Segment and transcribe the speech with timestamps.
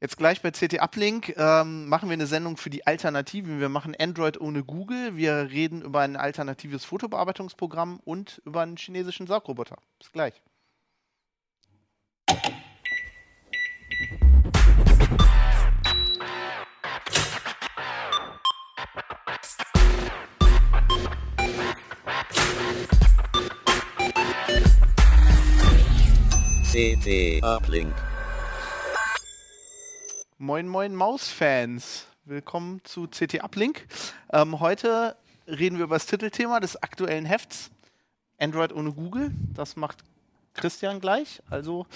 [0.00, 3.58] Jetzt gleich bei CT Uplink ähm, machen wir eine Sendung für die Alternativen.
[3.58, 5.16] Wir machen Android ohne Google.
[5.16, 9.76] Wir reden über ein alternatives Fotobearbeitungsprogramm und über einen chinesischen Saugroboter.
[9.98, 10.40] Bis gleich.
[26.70, 28.07] CT Uplink.
[30.40, 32.06] Moin, moin Maus-Fans.
[32.24, 33.88] Willkommen zu CT Uplink.
[34.30, 35.16] Ähm, heute
[35.48, 37.72] reden wir über das Titelthema des aktuellen Hefts.
[38.38, 39.32] Android ohne Google.
[39.52, 40.04] Das macht
[40.54, 41.42] Christian gleich.
[41.50, 41.88] Also,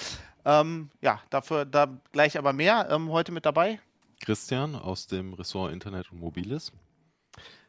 [0.45, 2.89] ähm, ja, dafür da gleich aber mehr.
[2.91, 3.79] Ähm, heute mit dabei.
[4.25, 6.73] Christian aus dem Ressort Internet und Mobiles.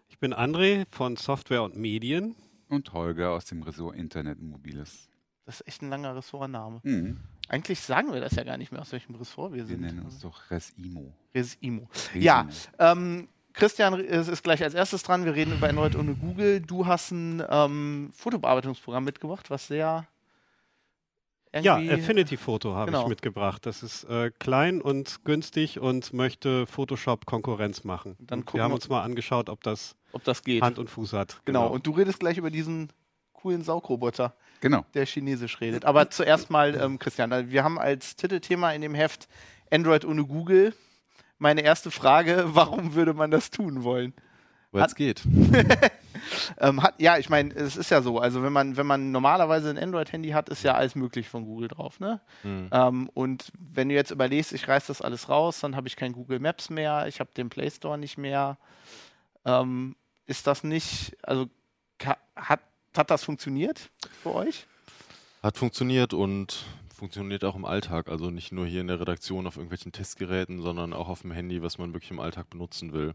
[0.10, 2.36] Ich bin André von Software und Medien.
[2.68, 5.08] Und Holger aus dem Ressort Internet und Mobiles.
[5.46, 6.80] Das ist echt ein langer Ressortname.
[6.82, 7.20] Mhm.
[7.50, 9.82] Eigentlich sagen wir das ja gar nicht mehr, aus welchem Ressort wir Wir sind.
[9.82, 11.14] nennen uns doch Resimo.
[11.36, 11.90] Resimo.
[12.16, 12.48] Ja,
[12.80, 15.26] ähm, Christian ist, ist gleich als erstes dran.
[15.26, 16.62] Wir reden über Android ohne Google.
[16.62, 20.08] Du hast ein ähm, Fotobearbeitungsprogramm mitgebracht, was sehr
[21.62, 23.04] Ja, Affinity Photo habe Genau.
[23.04, 23.66] ich mitgebracht.
[23.68, 28.16] Das ist äh, klein und günstig und möchte Photoshop Konkurrenz machen.
[28.20, 30.64] Dann wir haben wir- uns mal angeschaut, ob das ob das geht.
[30.64, 31.42] Hand und Fuß hat.
[31.46, 31.68] genau.
[31.68, 32.92] Und du redest gleich über diesen
[33.34, 34.86] coolen Saugroboter, Genau.
[34.94, 35.84] der chinesisch redet.
[35.84, 39.28] Aber zuerst mal, ähm, Christian, wir haben als Titelthema in dem Heft
[39.70, 40.74] Android ohne Google.
[41.38, 44.14] Meine erste Frage, warum würde man das tun wollen?
[44.72, 45.22] Weil es geht.
[46.60, 48.20] Ähm, hat, ja, ich meine, es ist ja so.
[48.20, 51.68] Also wenn man, wenn man normalerweise ein Android-Handy hat, ist ja alles möglich von Google
[51.68, 52.22] drauf, ne?
[52.44, 52.70] Hm.
[52.72, 56.14] Ähm, und wenn du jetzt überlegst, ich reiß das alles raus, dann habe ich kein
[56.14, 58.58] Google Maps mehr, ich habe den Play Store nicht mehr.
[59.44, 61.48] Ähm, ist das nicht, also
[62.36, 62.62] hat,
[62.98, 63.90] hat das funktioniert
[64.22, 64.66] für euch?
[65.42, 68.10] Hat funktioniert und funktioniert auch im Alltag.
[68.10, 71.62] Also nicht nur hier in der Redaktion auf irgendwelchen Testgeräten, sondern auch auf dem Handy,
[71.62, 73.14] was man wirklich im Alltag benutzen will.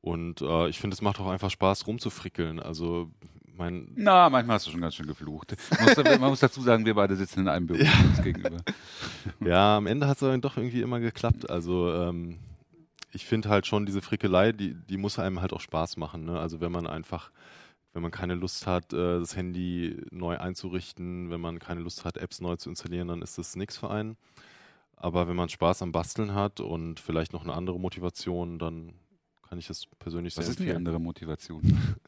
[0.00, 2.60] Und äh, ich finde, es macht auch einfach Spaß, rumzufrickeln.
[2.60, 3.10] Also
[3.56, 5.56] mein, Na, manchmal hast du schon ganz schön geflucht.
[5.80, 8.58] Muss, man muss dazu sagen, wir beide sitzen in einem Büro uns gegenüber.
[9.40, 11.48] Ja, am Ende hat es aber doch irgendwie immer geklappt.
[11.50, 12.38] Also ähm,
[13.12, 16.24] ich finde halt schon diese Frickelei, die, die muss einem halt auch Spaß machen.
[16.24, 16.38] Ne?
[16.38, 17.30] Also wenn man einfach,
[17.96, 22.18] wenn man keine Lust hat, äh, das Handy neu einzurichten, wenn man keine Lust hat,
[22.18, 24.18] Apps neu zu installieren, dann ist das nichts für einen.
[24.96, 28.92] Aber wenn man Spaß am Basteln hat und vielleicht noch eine andere Motivation, dann
[29.48, 30.76] kann ich das persönlich Was sehr ist die empfehlen.
[30.76, 31.62] andere Motivation?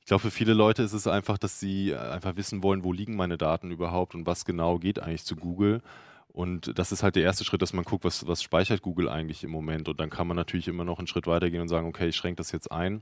[0.00, 3.14] Ich glaube, für viele Leute ist es einfach, dass sie einfach wissen wollen, wo liegen
[3.14, 5.80] meine Daten überhaupt und was genau geht eigentlich zu Google.
[6.26, 9.44] Und das ist halt der erste Schritt, dass man guckt, was, was speichert Google eigentlich
[9.44, 9.88] im Moment.
[9.88, 12.38] Und dann kann man natürlich immer noch einen Schritt weitergehen und sagen, okay, ich schränke
[12.38, 13.00] das jetzt ein.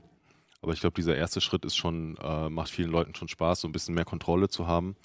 [0.61, 3.67] Aber ich glaube, dieser erste Schritt ist schon, äh, macht vielen Leuten schon Spaß, so
[3.67, 4.95] ein bisschen mehr Kontrolle zu haben.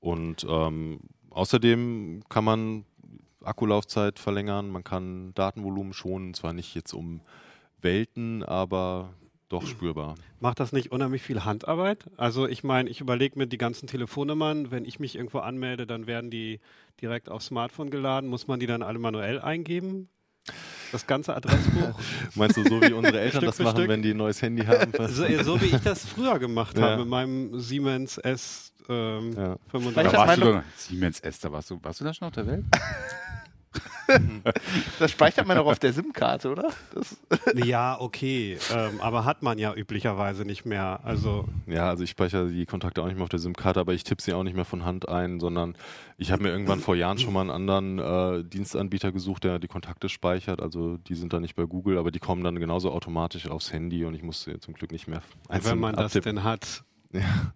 [0.00, 2.84] Und ähm, außerdem kann man
[3.42, 7.20] Akkulaufzeit verlängern, man kann Datenvolumen schonen, zwar nicht jetzt um
[7.80, 9.14] Welten, aber
[9.48, 10.14] doch spürbar.
[10.38, 12.04] Macht das nicht unheimlich viel Handarbeit?
[12.16, 16.06] Also ich meine, ich überlege mir die ganzen Telefonnummern, wenn ich mich irgendwo anmelde, dann
[16.06, 16.60] werden die
[17.00, 18.30] direkt aufs Smartphone geladen.
[18.30, 20.08] Muss man die dann alle manuell eingeben?
[20.92, 21.98] Das ganze Adressbuch?
[22.34, 23.88] Meinst du, so wie unsere Eltern das machen, Stück?
[23.88, 24.92] wenn die ein neues Handy haben?
[25.08, 26.82] so, so wie ich das früher gemacht Ja.
[26.90, 29.56] habe mit meinem Siemens S ähm, Ja.
[29.70, 29.96] 35.
[29.96, 32.04] Weil ich Da hab warst du meine- doch, Siemens S, da warst du, warst du
[32.04, 32.64] da schon auf der Welt?
[34.98, 36.70] Das speichert man doch auf der SIM-Karte, oder?
[36.94, 37.16] Das,
[37.54, 41.00] Ja, okay, ähm, aber hat man ja üblicherweise nicht mehr.
[41.04, 44.04] Also ja, also ich speichere die Kontakte auch nicht mehr auf der SIM-Karte, aber ich
[44.04, 45.76] tippe sie auch nicht mehr von Hand ein, sondern
[46.16, 49.68] ich habe mir irgendwann vor Jahren schon mal einen anderen äh, Dienstanbieter gesucht, der die
[49.68, 50.60] Kontakte speichert.
[50.60, 54.04] Also die sind dann nicht bei Google, aber die kommen dann genauso automatisch aufs Handy
[54.04, 56.36] und ich muss sie zum Glück nicht mehr einzeln wenn man das abtippen.
[56.36, 56.84] denn hat.
[57.12, 57.52] Ja.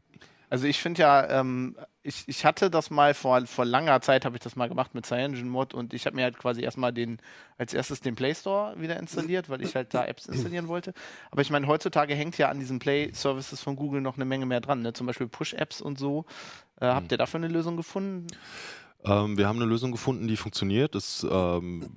[0.51, 4.37] Also ich finde ja, ähm, ich, ich hatte das mal vor, vor langer Zeit, habe
[4.37, 7.19] ich das mal gemacht mit CyanogenMod und ich habe mir halt quasi erstmal den,
[7.56, 10.92] als erstes den Play Store wieder installiert, weil ich halt da Apps installieren wollte.
[11.31, 14.60] Aber ich meine, heutzutage hängt ja an diesen Play-Services von Google noch eine Menge mehr
[14.60, 14.92] dran, ne?
[14.92, 16.26] zum Beispiel Push-Apps und so.
[16.78, 18.26] Äh, habt ihr dafür eine Lösung gefunden?
[19.04, 20.94] Ähm, wir haben eine Lösung gefunden, die funktioniert.
[20.94, 21.91] Das, ähm,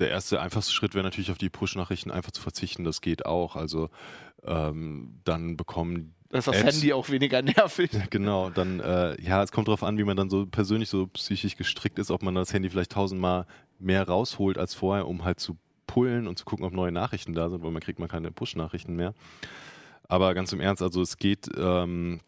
[0.00, 2.82] der erste, einfachste Schritt wäre natürlich auf die Push-Nachrichten einfach zu verzichten.
[2.82, 3.54] Das geht auch.
[3.54, 3.90] Also
[4.42, 7.92] ähm, dann bekommen Das ist das Apps- Handy auch weniger nervig.
[8.10, 11.56] Genau, dann, äh, ja, es kommt darauf an, wie man dann so persönlich so psychisch
[11.56, 13.46] gestrickt ist, ob man das Handy vielleicht tausendmal
[13.78, 17.48] mehr rausholt als vorher, um halt zu pullen und zu gucken, ob neue Nachrichten da
[17.50, 19.14] sind, weil man kriegt man keine Push-Nachrichten mehr.
[20.08, 22.20] Aber ganz im Ernst, also es geht, ähm,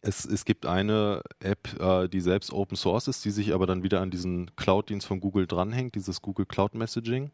[0.00, 3.82] es, es gibt eine App, äh, die selbst Open Source ist, die sich aber dann
[3.82, 7.30] wieder an diesen Cloud-Dienst von Google dranhängt, dieses Google Cloud Messaging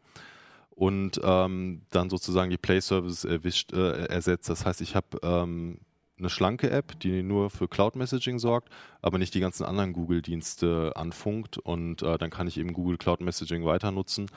[0.71, 4.49] und ähm, dann sozusagen die Play Services erwischt, äh, ersetzt.
[4.49, 5.79] Das heißt, ich habe ähm,
[6.21, 8.69] eine schlanke App, die nur für Cloud Messaging sorgt,
[9.01, 13.21] aber nicht die ganzen anderen Google-Dienste anfunkt und äh, dann kann ich eben Google Cloud
[13.21, 14.27] Messaging weiter nutzen.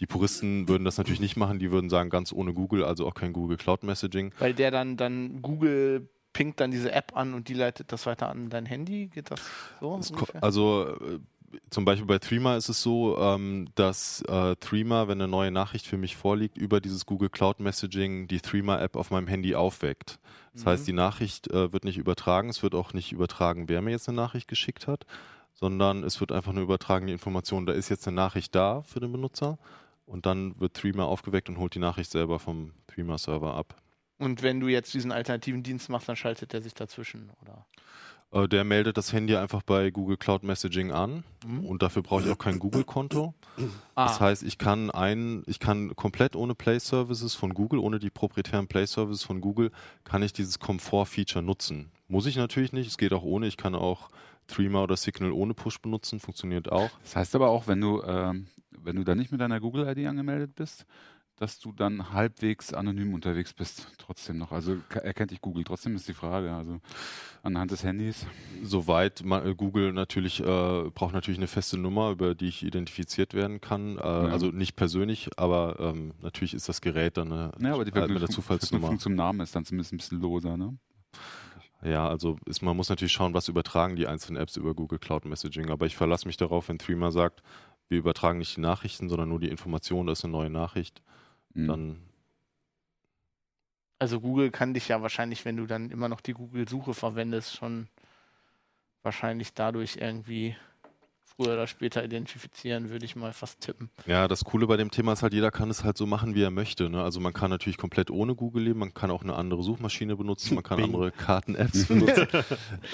[0.00, 3.14] Die Puristen würden das natürlich nicht machen, die würden sagen, ganz ohne Google, also auch
[3.14, 4.32] kein Google Cloud Messaging.
[4.38, 8.28] Weil der dann, dann Google pinkt dann diese App an und die leitet das weiter
[8.28, 9.08] an dein Handy.
[9.08, 9.40] Geht das
[9.80, 10.00] so?
[10.40, 11.18] Also äh,
[11.70, 15.86] zum Beispiel bei Threema ist es so, ähm, dass äh, Threema, wenn eine neue Nachricht
[15.86, 20.18] für mich vorliegt, über dieses Google Cloud Messaging die Threema-App auf meinem Handy aufweckt.
[20.54, 23.92] Das heißt, die Nachricht äh, wird nicht übertragen, es wird auch nicht übertragen, wer mir
[23.92, 25.06] jetzt eine Nachricht geschickt hat,
[25.54, 28.98] sondern es wird einfach nur übertragen die Information, da ist jetzt eine Nachricht da für
[28.98, 29.58] den Benutzer
[30.04, 33.76] und dann wird Threema aufgeweckt und holt die Nachricht selber vom Threema-Server ab.
[34.18, 37.64] Und wenn du jetzt diesen alternativen Dienst machst, dann schaltet der sich dazwischen, oder?
[38.30, 41.64] Äh, der meldet das Handy einfach bei Google Cloud Messaging an Mhm.
[41.64, 43.32] und dafür brauche ich auch kein Google-Konto.
[43.94, 47.98] Ah, Das heißt, ich kann ein, ich kann komplett ohne Play Services von Google, ohne
[47.98, 49.70] die proprietären Play Services von Google,
[50.04, 51.90] kann ich dieses Komfort-Feature nutzen.
[52.06, 53.46] Muss ich natürlich nicht, es geht auch ohne.
[53.46, 54.10] Ich kann auch
[54.46, 56.90] Threema oder Signal ohne Push benutzen, funktioniert auch.
[57.02, 58.46] Das heißt aber auch, wenn du, ähm,
[58.78, 60.86] wenn du da nicht mit deiner Google-ID angemeldet bist,
[61.38, 64.50] dass du dann halbwegs anonym unterwegs bist, trotzdem noch.
[64.52, 66.52] Also erkennt dich Google, trotzdem ist die Frage.
[66.52, 66.80] Also
[67.42, 68.26] anhand des Handys.
[68.62, 73.34] Soweit ma- äh, Google natürlich äh, braucht natürlich eine feste Nummer, über die ich identifiziert
[73.34, 73.98] werden kann.
[73.98, 77.92] Äh, Also nicht persönlich, aber ähm, natürlich ist das Gerät dann eine, Ja, aber die
[77.92, 78.98] halt mit der Zufallsnummer.
[78.98, 80.76] Zum Namen ist dann zumindest ein bisschen loser, ne?
[81.84, 85.24] Ja, also ist, man muss natürlich schauen, was übertragen die einzelnen Apps über Google Cloud
[85.24, 85.70] Messaging.
[85.70, 87.42] Aber ich verlasse mich darauf, wenn Threema sagt,
[87.88, 91.02] wir übertragen nicht die Nachrichten, sondern nur die Information, das ist eine neue Nachricht,
[91.58, 91.66] Mhm.
[91.66, 92.08] dann
[93.98, 97.88] also Google kann dich ja wahrscheinlich, wenn du dann immer noch die Google-Suche verwendest, schon
[99.02, 100.56] wahrscheinlich dadurch irgendwie
[101.38, 103.90] früher oder später identifizieren, würde ich mal fast tippen.
[104.06, 106.42] Ja, das Coole bei dem Thema ist halt, jeder kann es halt so machen, wie
[106.42, 106.90] er möchte.
[106.90, 107.00] Ne?
[107.02, 110.56] Also man kann natürlich komplett ohne Google leben, man kann auch eine andere Suchmaschine benutzen,
[110.56, 110.86] man kann Bing.
[110.86, 112.26] andere Karten-Apps benutzen.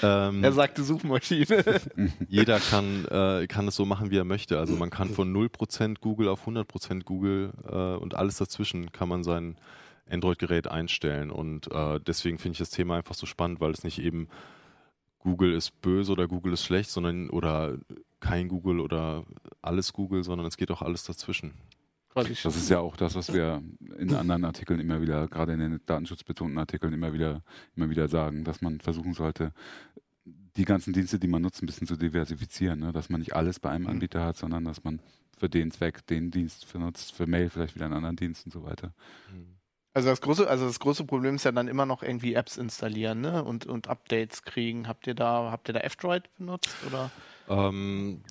[0.03, 1.63] ähm, Er sagte Suchmaschine.
[2.29, 4.59] jeder kann, äh, kann es so machen, wie er möchte.
[4.59, 9.23] Also man kann von 0% Google auf 100% Google äh, und alles dazwischen kann man
[9.23, 9.57] sein
[10.07, 11.31] Android-Gerät einstellen.
[11.31, 14.27] Und äh, deswegen finde ich das Thema einfach so spannend, weil es nicht eben
[15.25, 17.79] Google ist böse oder Google ist schlecht, sondern oder
[18.19, 19.25] kein Google oder
[19.63, 21.55] alles Google, sondern es geht auch alles dazwischen.
[22.43, 23.61] Das ist ja auch das, was wir
[23.97, 27.41] in anderen Artikeln immer wieder, gerade in den datenschutzbetonten Artikeln immer wieder,
[27.75, 29.51] immer wieder sagen, dass man versuchen sollte,
[30.55, 32.93] die ganzen Dienste, die man nutzt, ein bisschen zu diversifizieren, ne?
[32.93, 35.01] dass man nicht alles bei einem Anbieter hat, sondern dass man
[35.37, 38.63] für den Zweck den Dienst benutzt, für Mail vielleicht wieder einen anderen Dienst und so
[38.63, 38.93] weiter.
[39.95, 43.21] Also das große, also das große Problem ist ja dann immer noch irgendwie Apps installieren,
[43.21, 43.43] ne?
[43.43, 44.87] Und, und Updates kriegen.
[44.89, 47.09] Habt ihr da, habt ihr da F-Droid benutzt oder?
[47.47, 48.21] Ähm,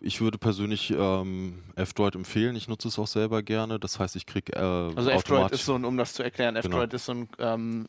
[0.00, 2.56] ich würde persönlich ähm, F-Droid empfehlen.
[2.56, 3.78] Ich nutze es auch selber gerne.
[3.78, 4.58] Das heißt, ich kriege äh,
[4.96, 6.66] Also F-Droid ist so ein, um das zu erklären, Genau.
[6.66, 7.86] F-Droid ist so ein ähm,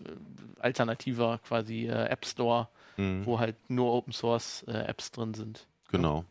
[0.59, 3.25] alternativer quasi äh, App Store, Mhm.
[3.25, 5.65] wo halt nur Open Source äh, Apps drin sind.
[5.91, 6.25] Genau.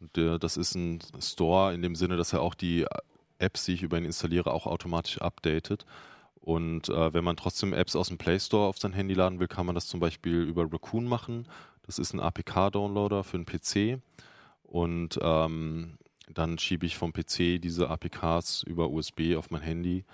[0.00, 2.86] Und äh, das ist ein Store in dem Sinne, dass er auch die
[3.38, 5.84] Apps, die ich über ihn installiere, auch automatisch updatet.
[6.44, 9.48] Und äh, wenn man trotzdem Apps aus dem Play Store auf sein Handy laden will,
[9.48, 11.48] kann man das zum Beispiel über Raccoon machen.
[11.86, 14.02] Das ist ein APK-Downloader für einen PC.
[14.62, 15.96] Und ähm,
[16.28, 20.04] dann schiebe ich vom PC diese APKs über USB auf mein Handy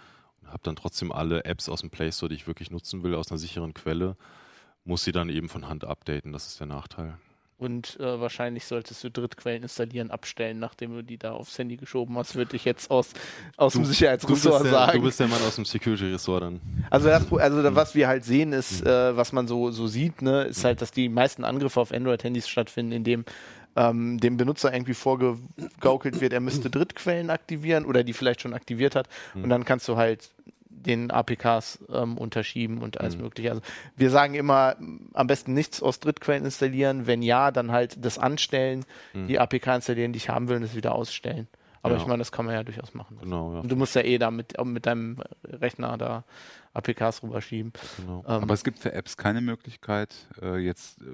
[0.40, 3.16] und habe dann trotzdem alle Apps aus dem Play Store, die ich wirklich nutzen will,
[3.16, 4.16] aus einer sicheren Quelle.
[4.84, 6.32] Muss sie dann eben von Hand updaten.
[6.32, 7.18] Das ist der Nachteil.
[7.60, 12.16] Und äh, wahrscheinlich solltest du Drittquellen installieren, abstellen, nachdem du die da aufs Handy geschoben
[12.16, 13.10] hast, würde ich jetzt aus,
[13.58, 14.98] aus dem Du Sicherheitsressort bist, der, sagen.
[14.98, 16.60] du bist der Mann aus dem Security-Ressort dann.
[16.88, 20.22] Also, das, also da- was wir halt sehen ist, äh, was man so, so sieht,
[20.22, 23.24] ne, ist halt, dass die meisten Angriffe auf Android-Handys stattfinden, indem
[23.76, 28.96] ähm, dem Benutzer irgendwie vorgegaukelt wird, er müsste Drittquellen aktivieren oder die vielleicht schon aktiviert
[28.96, 29.06] hat.
[29.34, 30.30] Und dann kannst du halt
[30.86, 33.50] den APKs ähm, unterschieben und alles mögliche.
[33.50, 33.62] Also
[33.96, 37.06] wir sagen immer, m, am besten nichts aus Drittquellen installieren.
[37.06, 38.84] Wenn ja, dann halt das anstellen,
[39.14, 41.48] die APK installieren, die ich haben will und das wieder ausstellen.
[41.82, 42.00] Aber Ja.
[42.00, 43.18] ich meine, das kann man ja durchaus machen.
[43.22, 43.60] Genau, ja.
[43.60, 46.24] Und du musst ja eh da mit, mit deinem Rechner da
[46.74, 47.72] APKs rüberschieben.
[47.98, 48.20] Genau.
[48.28, 51.04] Ähm, Aber es gibt für Apps keine Möglichkeit, äh, jetzt äh,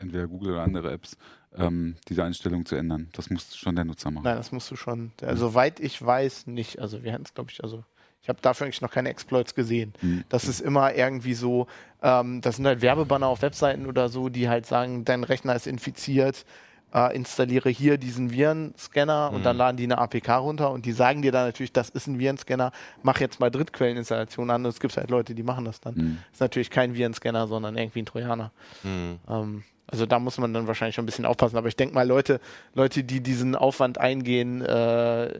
[0.00, 1.16] entweder Google oder andere Apps,
[1.56, 3.08] ähm, diese Einstellung zu ändern.
[3.12, 4.24] Das muss schon der Nutzer machen.
[4.24, 5.12] Nein, das musst du schon.
[5.22, 6.80] Also, soweit ich weiß, nicht.
[6.80, 7.84] Also wir hatten es, glaube ich, also
[8.28, 9.94] ich habe dafür eigentlich noch keine Exploits gesehen.
[10.02, 10.22] Mhm.
[10.28, 11.66] Das ist immer irgendwie so,
[12.02, 15.66] ähm, das sind halt Werbebanner auf Webseiten oder so, die halt sagen, dein Rechner ist
[15.66, 16.44] infiziert,
[16.92, 21.22] äh, installiere hier diesen Virenscanner und dann laden die eine APK runter und die sagen
[21.22, 22.70] dir dann natürlich, das ist ein Virenscanner,
[23.02, 25.94] mach jetzt mal Drittquelleninstallation an und es gibt halt Leute, die machen das dann.
[25.94, 26.18] Mhm.
[26.30, 28.52] Ist natürlich kein Virenscanner, sondern irgendwie ein Trojaner.
[28.82, 29.20] Mhm.
[29.26, 31.56] Ähm, also da muss man dann wahrscheinlich schon ein bisschen aufpassen.
[31.56, 32.40] Aber ich denke mal, Leute,
[32.74, 35.32] Leute, die diesen Aufwand eingehen, äh,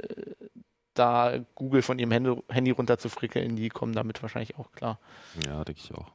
[0.99, 4.99] da Google von ihrem Handy, Handy runter zu frickeln, die kommen damit wahrscheinlich auch klar.
[5.47, 6.07] Ja, denke ich auch.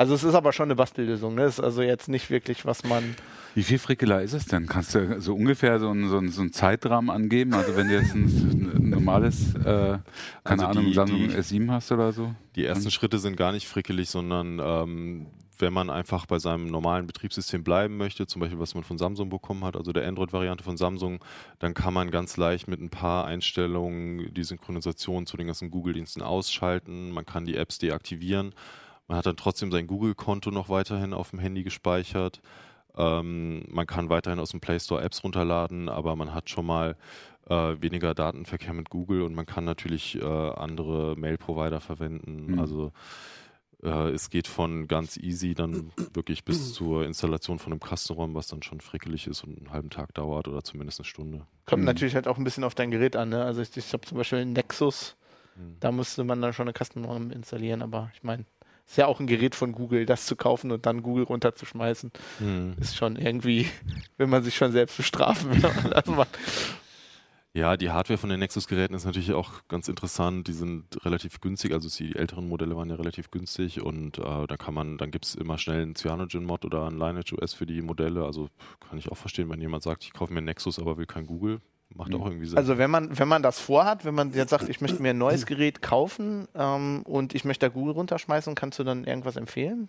[0.00, 1.44] Also es ist aber schon eine Bastellösung, ne?
[1.46, 3.16] Ist also jetzt nicht wirklich, was man.
[3.56, 4.66] Wie viel Frickeler ist es denn?
[4.66, 7.52] Kannst du so ungefähr so einen, so einen, so einen Zeitrahmen angeben?
[7.54, 8.26] Also wenn du jetzt ein,
[8.76, 10.02] ein normales, äh, keine
[10.44, 12.32] Also Ahnung, die- Samsung die- S7 hast oder so?
[12.54, 15.26] Die ersten Schritte sind gar nicht frickelig, sondern ähm,
[15.60, 19.28] wenn man einfach bei seinem normalen Betriebssystem bleiben möchte, zum Beispiel was man von Samsung
[19.28, 21.24] bekommen hat, also der Android-Variante von Samsung,
[21.58, 26.22] dann kann man ganz leicht mit ein paar Einstellungen die Synchronisation zu den ganzen Google-Diensten
[26.22, 27.10] ausschalten.
[27.10, 28.54] Man kann die Apps deaktivieren.
[29.06, 32.40] Man hat dann trotzdem sein Google-Konto noch weiterhin auf dem Handy gespeichert.
[32.96, 36.96] Ähm, man kann weiterhin aus dem Play Store Apps runterladen, aber man hat schon mal
[37.48, 42.52] äh, weniger Datenverkehr mit Google und man kann natürlich äh, andere Mail-Provider verwenden.
[42.52, 42.58] Mhm.
[42.58, 42.92] Also
[43.82, 48.48] äh, es geht von ganz easy dann wirklich bis zur Installation von einem Custom-ROM, was
[48.48, 51.46] dann schon frickelig ist und einen halben Tag dauert oder zumindest eine Stunde.
[51.66, 51.86] Kommt Mhm.
[51.86, 53.44] natürlich halt auch ein bisschen auf dein Gerät an, ne?
[53.44, 55.16] Also ich, ich habe zum Beispiel einen Nexus,
[55.56, 55.76] Mhm.
[55.80, 58.44] da musste man dann schon eine ROM installieren, aber ich meine,
[58.86, 62.74] ist ja auch ein Gerät von Google, das zu kaufen und dann Google runterzuschmeißen, Mhm.
[62.80, 63.68] ist schon irgendwie,
[64.16, 66.38] will man sich schon selbst bestrafen, wenn man das macht.
[67.58, 70.46] Ja, die Hardware von den Nexus-Geräten ist natürlich auch ganz interessant.
[70.46, 74.56] Die sind relativ günstig, also die älteren Modelle waren ja relativ günstig und äh, da
[74.56, 77.82] kann man, dann gibt es immer schnell einen Cyanogen-Mod oder einen Lineage OS für die
[77.82, 78.24] Modelle.
[78.24, 78.48] Also
[78.88, 81.26] kann ich auch verstehen, wenn jemand sagt, ich kaufe mir einen Nexus, aber will kein
[81.26, 81.60] Google.
[81.96, 82.20] Macht Mhm.
[82.20, 82.58] auch irgendwie Sinn.
[82.58, 85.18] Also wenn man, wenn man das vorhat, wenn man jetzt sagt, ich möchte mir ein
[85.18, 89.88] neues Gerät kaufen ähm, und ich möchte da Google runterschmeißen, kannst du dann irgendwas empfehlen?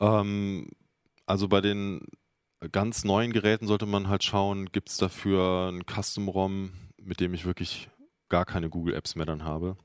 [0.00, 0.68] Ähm,
[1.26, 2.00] also bei den
[2.68, 7.46] ganz neuen Geräten sollte man halt schauen, gibt es dafür ein Custom-ROM, mit dem ich
[7.46, 7.88] wirklich
[8.28, 9.76] gar keine Google-Apps mehr dann habe.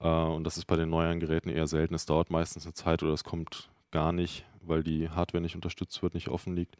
[0.00, 1.94] Äh, und das ist bei den neueren Geräten eher selten.
[1.94, 6.02] Es dauert meistens eine Zeit oder es kommt gar nicht, weil die Hardware nicht unterstützt
[6.02, 6.76] wird, nicht offen liegt.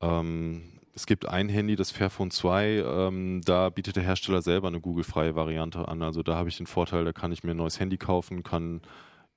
[0.00, 4.80] Ähm, es gibt ein Handy, das Fairphone 2, ähm, da bietet der Hersteller selber eine
[4.80, 6.02] Google-freie Variante an.
[6.02, 8.82] Also da habe ich den Vorteil, da kann ich mir ein neues Handy kaufen, kann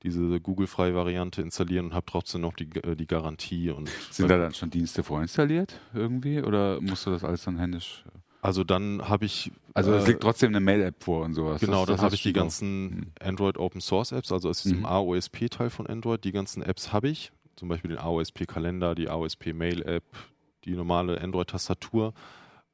[0.06, 3.70] diese Google-freie Variante installieren und habe trotzdem noch die, äh, die Garantie.
[3.72, 8.04] Und Sind da dann schon Dienste vorinstalliert irgendwie oder musst du das alles dann händisch?
[8.42, 11.60] also dann habe ich Also es äh, liegt trotzdem eine Mail-App vor und sowas.
[11.60, 12.44] Genau, Das- dann habe ich die du auch.
[12.44, 13.12] ganzen Mhm.
[13.20, 14.86] Android Open Source Apps, also aus diesem Mhm.
[14.86, 17.32] AOSP-Teil von Android, die ganzen Apps habe ich.
[17.56, 20.04] Zum Beispiel den AOSP-Kalender, die AOSP-Mail-App,
[20.66, 22.14] die normale Android-Tastatur,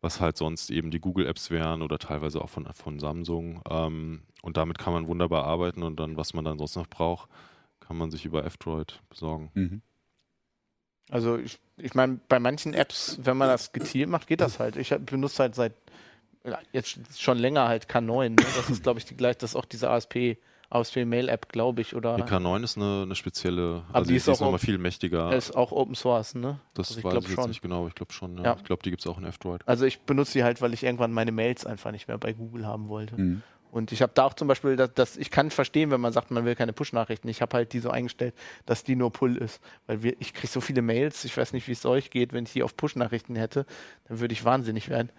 [0.02, 3.62] was halt sonst eben die Google-Apps wären oder teilweise auch von, von Samsung.
[3.70, 7.30] Ähm, und damit kann man wunderbar arbeiten und dann, was man dann sonst noch braucht,
[7.80, 9.52] kann man sich über F-Droid besorgen.
[9.54, 9.82] Mhm.
[11.10, 14.78] Also ich, ich meine, bei manchen Apps, wenn man das gezielt macht, geht das halt.
[14.78, 15.74] Ich benutze halt seit
[16.72, 18.30] jetzt schon länger halt K9.
[18.30, 18.36] Ne?
[18.36, 20.38] Das ist, glaube ich, die gleich, das ist auch diese ASP,
[20.70, 24.14] ASP Mail App, glaube ich, oder Die K9 ist eine, eine spezielle, Aber also die
[24.14, 25.34] die ist ist, auch nochmal viel mächtiger.
[25.34, 26.60] ist auch Open Source, ne?
[26.74, 27.50] das also ich weiß ich jetzt schon.
[27.50, 28.38] nicht genau, aber ich glaube schon.
[28.38, 28.44] Ja.
[28.44, 28.56] Ja.
[28.58, 29.68] Ich glaube, die gibt es auch in F-Droid.
[29.68, 32.66] Also ich benutze die halt, weil ich irgendwann meine Mails einfach nicht mehr bei Google
[32.66, 33.20] haben wollte.
[33.20, 33.44] Mhm.
[33.72, 36.30] Und ich habe da auch zum Beispiel, dass, dass ich kann verstehen, wenn man sagt,
[36.30, 37.28] man will keine Push-Nachrichten.
[37.30, 38.34] Ich habe halt die so eingestellt,
[38.66, 39.62] dass die nur Pull ist.
[39.88, 42.44] Weil wir, ich kriege so viele Mails, ich weiß nicht, wie es euch geht, wenn
[42.44, 43.66] ich die auf Push-Nachrichten hätte,
[44.10, 45.10] dann würde ich wahnsinnig werden.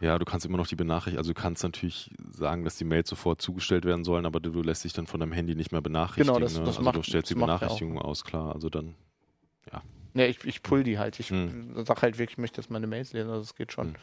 [0.00, 3.08] Ja, du kannst immer noch die Benachrichtigung, also du kannst natürlich sagen, dass die Mails
[3.08, 5.80] sofort zugestellt werden sollen, aber du, du lässt dich dann von deinem Handy nicht mehr
[5.80, 6.26] benachrichtigen.
[6.34, 6.60] Genau, das- ne?
[6.60, 7.40] das also macht- du stellst die das.
[7.40, 8.54] Benachrichtigung aus, klar.
[8.54, 8.94] Also dann,
[10.12, 11.20] Ne, ich, ich pull die halt.
[11.20, 11.84] Ich Hm.
[11.84, 13.88] sag halt wirklich, ich möchte jetzt meine Mails lesen, also es geht schon.
[13.88, 13.94] Hm.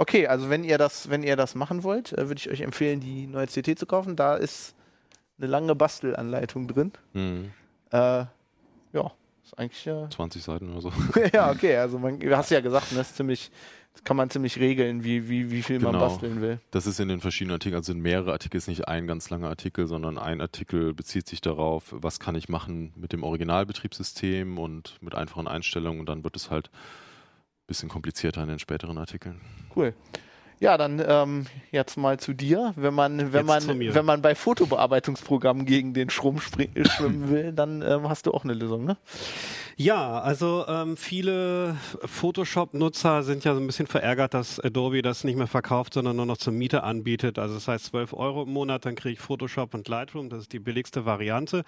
[0.00, 3.00] Okay, also wenn ihr das, wenn ihr das machen wollt, äh, würde ich euch empfehlen,
[3.00, 4.14] die neue CT zu kaufen.
[4.16, 4.74] Da ist
[5.38, 6.92] eine lange Bastelanleitung drin.
[7.12, 7.50] hm,
[7.90, 7.96] Äh,
[8.92, 9.12] ja,
[9.44, 10.92] ist eigentlich äh, 20 Seiten oder so.
[11.32, 13.50] ja, okay, also man, du hast ja gesagt, ne, ist ziemlich,
[13.92, 16.04] das kann man ziemlich regeln, wie, wie, wie viel man Genau.
[16.06, 16.60] basteln will.
[16.70, 19.48] Das ist in den verschiedenen Artikeln, also sind mehrere Artikel, ist nicht ein ganz langer
[19.48, 24.96] Artikel, sondern ein Artikel bezieht sich darauf, was kann ich machen mit dem Originalbetriebssystem und
[25.00, 26.70] mit einfachen Einstellungen und dann wird es halt
[27.68, 29.40] bisschen komplizierter in den späteren Artikeln.
[29.76, 29.94] Cool.
[30.60, 32.72] Ja, dann ähm, jetzt mal zu dir.
[32.76, 37.52] Wenn man, wenn Jetzt man, wenn man bei Fotobearbeitungsprogrammen gegen den Strom äh, schwimmen will,
[37.52, 38.96] dann ähm, hast du auch eine Lösung, ne?
[39.80, 45.36] Ja, also ähm, viele Photoshop-Nutzer sind ja so ein bisschen verärgert, dass Adobe das nicht
[45.36, 47.38] mehr verkauft, sondern nur noch zur Miete anbietet.
[47.38, 50.52] Also das heißt 12 Euro im Monat, dann kriege ich Photoshop und Lightroom, das ist
[50.52, 51.62] die billigste Variante.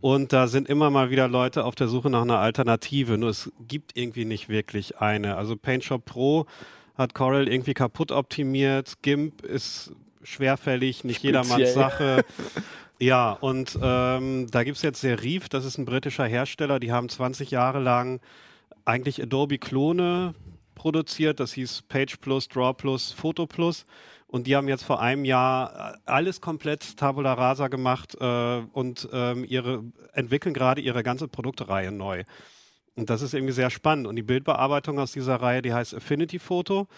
[0.00, 3.18] Und da sind immer mal wieder Leute auf der Suche nach einer Alternative.
[3.18, 5.36] Nur es gibt irgendwie nicht wirklich eine.
[5.36, 6.46] Also PaintShop Pro
[6.96, 9.02] hat Corel irgendwie kaputt optimiert.
[9.02, 11.74] GIMP ist schwerfällig, nicht jedermanns Speziell.
[11.74, 12.24] Sache.
[12.98, 17.50] Ja, und ähm, da gibt's jetzt Serif, das ist ein britischer Hersteller, die haben 20
[17.50, 18.20] Jahre lang
[18.86, 20.34] eigentlich Adobe-Klone
[20.74, 23.84] produziert, das hieß Page Plus, Draw Plus, Photo Plus.
[24.28, 29.08] Und die haben jetzt vor einem Jahr äh, alles komplett Tabula Rasa gemacht äh, und
[29.12, 29.84] ähm, ihre,
[30.14, 32.24] entwickeln gerade ihre ganze Produktreihe neu.
[32.96, 34.06] Und das ist irgendwie sehr spannend.
[34.06, 36.88] Und die Bildbearbeitung aus dieser Reihe, die heißt Affinity Photo.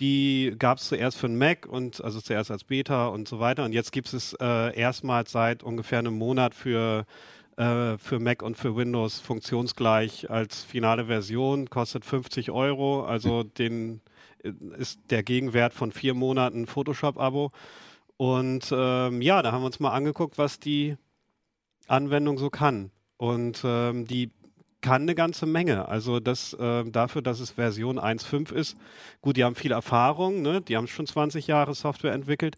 [0.00, 3.64] Die gab es zuerst für den Mac und also zuerst als Beta und so weiter.
[3.64, 7.06] Und jetzt gibt es äh, erstmals seit ungefähr einem Monat für
[7.56, 14.00] äh, für Mac und für Windows funktionsgleich als finale Version, kostet 50 Euro, also den
[14.42, 17.52] äh, ist der Gegenwert von vier Monaten Photoshop-Abo.
[18.16, 20.96] Und ähm, ja, da haben wir uns mal angeguckt, was die
[21.86, 22.90] Anwendung so kann.
[23.18, 24.30] Und ähm, die
[24.84, 25.88] kann eine ganze Menge.
[25.88, 28.76] Also das äh, dafür, dass es Version 1.5 ist.
[29.22, 30.60] Gut, die haben viel Erfahrung, ne?
[30.60, 32.56] die haben schon 20 Jahre Software entwickelt,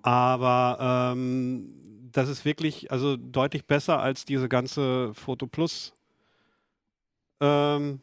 [0.00, 1.68] aber ähm,
[2.12, 5.92] das ist wirklich also deutlich besser als diese ganze Photo Plus
[7.42, 8.00] ähm,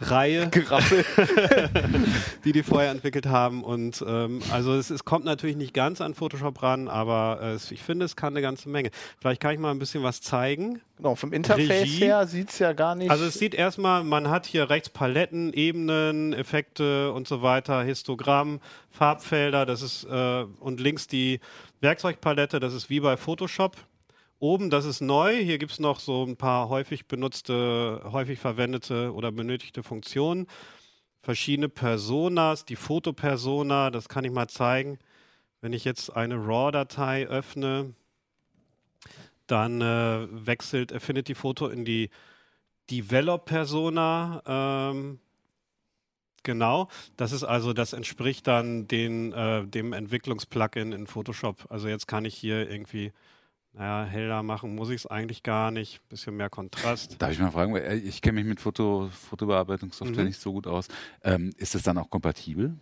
[0.00, 0.50] Reihe,
[2.44, 3.62] die die vorher entwickelt haben.
[3.64, 7.82] Und ähm, also es, es kommt natürlich nicht ganz an Photoshop ran, aber äh, ich
[7.82, 8.90] finde, es kann eine ganze Menge.
[9.20, 10.80] Vielleicht kann ich mal ein bisschen was zeigen.
[10.96, 12.04] Genau, vom Interface Regie.
[12.04, 13.10] her sieht es ja gar nicht.
[13.10, 18.60] Also es sieht erstmal, man hat hier rechts Paletten, Ebenen, Effekte und so weiter, Histogramm,
[18.90, 21.40] Farbfelder, das ist äh, und links die
[21.80, 23.76] Werkzeugpalette, das ist wie bei Photoshop.
[24.38, 25.36] Oben, das ist neu.
[25.42, 30.46] Hier gibt es noch so ein paar häufig benutzte, häufig verwendete oder benötigte Funktionen.
[31.22, 34.98] Verschiedene Personas, die Fotopersona, das kann ich mal zeigen.
[35.60, 37.94] Wenn ich jetzt eine RAW-Datei öffne,
[39.46, 42.10] dann äh, wechselt Affinity Photo in die
[42.90, 44.42] Develop-Persona.
[44.44, 45.20] Ähm,
[46.42, 51.66] genau, das ist also, das entspricht dann den, äh, dem Entwicklungsplugin in Photoshop.
[51.70, 53.12] Also jetzt kann ich hier irgendwie
[53.76, 56.00] naja, heller machen muss ich es eigentlich gar nicht.
[56.08, 57.20] Bisschen mehr Kontrast.
[57.20, 60.28] Darf ich mal fragen, äh, ich kenne mich mit Foto, Fotobearbeitungssoftware Mhm.
[60.28, 60.88] nicht so gut aus.
[61.22, 62.74] Ähm, ist es dann auch kompatibel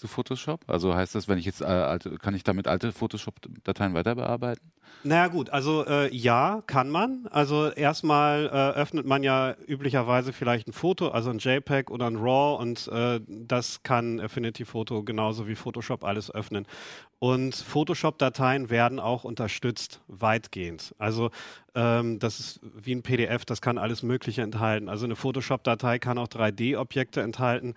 [0.00, 0.62] zu Photoshop?
[0.66, 4.72] Also heißt das, wenn ich jetzt äh, alte, kann ich damit alte Photoshop-Dateien weiter bearbeiten?
[5.02, 7.26] Naja gut, also äh, ja, kann man.
[7.30, 12.16] Also erstmal äh, öffnet man ja üblicherweise vielleicht ein Foto, also ein JPEG oder ein
[12.16, 16.66] RAW und äh, das kann Affinity Photo genauso wie Photoshop alles öffnen.
[17.18, 20.94] Und Photoshop-Dateien werden auch unterstützt, weitgehend.
[20.98, 21.30] Also
[21.74, 24.88] ähm, das ist wie ein PDF, das kann alles Mögliche enthalten.
[24.88, 27.74] Also eine Photoshop-Datei kann auch 3D-Objekte enthalten.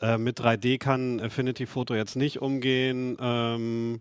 [0.00, 3.16] Äh, mit 3D kann Affinity Photo jetzt nicht umgehen.
[3.20, 4.00] Ähm,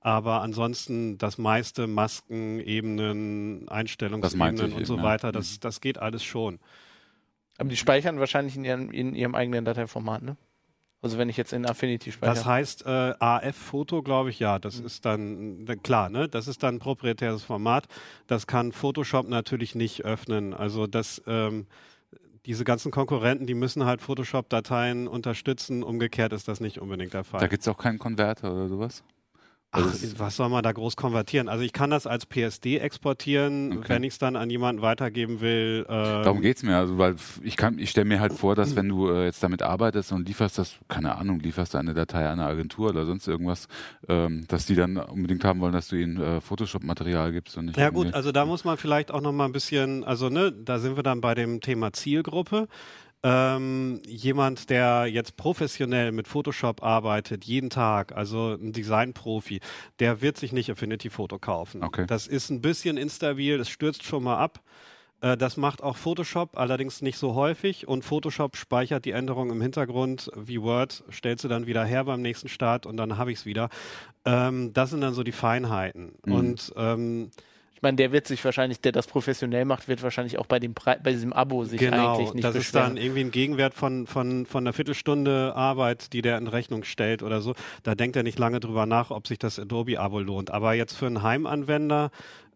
[0.00, 5.08] aber ansonsten das meiste Masken, Ebenen, Einstellungsebenen und so eben, ja.
[5.08, 6.60] weiter, das, das geht alles schon.
[7.58, 10.36] Aber die speichern wahrscheinlich in ihrem, in ihrem eigenen Dateiformat, ne?
[11.00, 12.34] Also wenn ich jetzt in Affinity speichere.
[12.34, 14.60] Das heißt äh, AF-Foto, glaube ich, ja, Mhm.
[14.62, 16.28] das ist dann klar, ne?
[16.28, 17.86] Das ist dann ein proprietäres Format.
[18.26, 20.54] Das kann Photoshop natürlich nicht öffnen.
[20.54, 21.66] Also das ähm,
[22.48, 25.82] diese ganzen Konkurrenten, die müssen halt Photoshop-Dateien unterstützen.
[25.82, 27.40] Umgekehrt ist das nicht unbedingt der Fall.
[27.40, 29.04] Da gibt es auch keinen Konverter oder sowas?
[29.70, 31.46] Also Ach, es- was soll man da groß konvertieren?
[31.50, 33.88] Also ich kann das als PSD exportieren, Okay.
[33.90, 35.84] wenn ich es dann an jemanden weitergeben will.
[35.90, 38.88] ähm, Darum geht's mir, also weil ich kann, ich stelle mir halt vor, dass wenn
[38.88, 42.48] du äh, jetzt damit arbeitest und lieferst das, keine Ahnung, lieferst eine Datei an eine
[42.48, 43.68] Agentur oder sonst irgendwas,
[44.08, 47.76] ähm, dass die dann unbedingt haben wollen, dass du ihnen äh, Photoshop-Material gibst und nicht
[47.76, 50.78] Ja gut, also da muss man vielleicht auch noch mal ein bisschen, also ne, da
[50.78, 52.68] sind wir dann bei dem Thema Zielgruppe.
[53.24, 59.60] Ähm, jemand, der jetzt professionell mit Photoshop arbeitet, jeden Tag, also ein Designprofi,
[59.98, 61.82] der wird sich nicht Affinity Photo kaufen.
[61.82, 62.06] Okay.
[62.06, 64.60] Das ist ein bisschen instabil, das stürzt schon mal ab.
[65.20, 67.88] Äh, Das macht auch Photoshop, allerdings nicht so häufig.
[67.88, 72.22] Und Photoshop speichert die Änderungen im Hintergrund wie Word, stellt sie dann wieder her beim
[72.22, 73.68] nächsten Start und dann habe ich es wieder.
[74.24, 76.12] Ähm, das sind dann so die Feinheiten.
[76.24, 76.32] Mhm.
[76.32, 77.30] Und ähm,
[77.78, 80.74] ich meine, der wird sich wahrscheinlich, der das professionell macht, wird wahrscheinlich auch bei dem
[80.74, 82.96] Pre bei diesem Abo sich genau, eigentlich nicht das ist beschweren.
[82.96, 87.22] dann irgendwie ein Gegenwert von, von, von einer Viertelstunde Arbeit, die der in Rechnung stellt
[87.22, 87.54] oder so.
[87.84, 90.50] Da denkt er nicht lange drüber nach, ob sich das Adobe-Abo lohnt.
[90.50, 92.10] Aber jetzt für einen Heimanwender,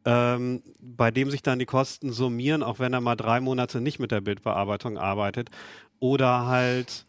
[0.04, 4.00] ähm, bei dem sich dann die Kosten summieren, auch wenn er mal drei Monate nicht
[4.00, 5.50] mit der Bildbearbeitung arbeitet,
[6.00, 7.06] oder halt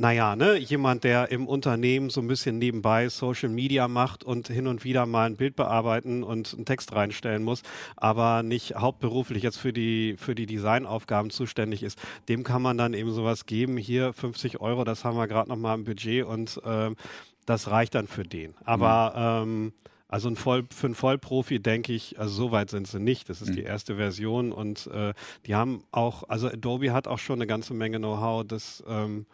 [0.00, 4.66] naja, ne, jemand, der im Unternehmen so ein bisschen nebenbei Social Media macht und hin
[4.66, 7.62] und wieder mal ein Bild bearbeiten und einen Text reinstellen muss,
[7.96, 11.98] aber nicht hauptberuflich jetzt für die, für die Designaufgaben zuständig ist,
[12.30, 13.76] dem kann man dann eben sowas geben.
[13.76, 16.96] Hier 50 Euro, das haben wir gerade noch mal im Budget und ähm,
[17.44, 18.54] das reicht dann für den.
[18.64, 19.12] Aber
[19.44, 19.74] ähm,
[20.08, 23.28] also ein Voll, für einen Vollprofi denke ich, also so weit sind sie nicht.
[23.28, 23.56] Das ist Mhm.
[23.56, 25.12] die erste Version und äh,
[25.44, 29.26] die haben auch, also Adobe hat auch schon eine ganze Menge Know-how, das ähm,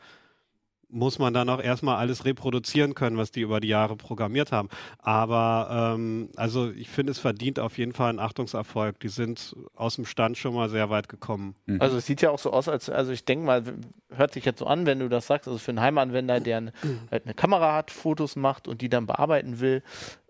[0.89, 4.69] muss man dann auch erstmal alles reproduzieren können, was die über die Jahre programmiert haben.
[4.99, 9.01] Aber ähm, also ich finde, es verdient auf jeden Fall einen Achtungserfolg.
[9.01, 11.57] Die sind aus dem Stand schon mal sehr weit gekommen.
[11.67, 11.81] Mhm.
[11.81, 13.65] Also es sieht ja auch so aus, als also ich denke mal,
[14.15, 16.73] hört sich jetzt so an, wenn du das sagst, also für einen Heimanwender, der ein,
[17.11, 19.83] halt eine Kamera hat, Fotos macht und die dann bearbeiten will,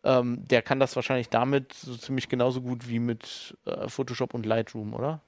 [0.04, 4.46] ähm, der kann das wahrscheinlich damit so ziemlich genauso gut wie mit äh, Photoshop und
[4.46, 5.20] Lightroom, oder?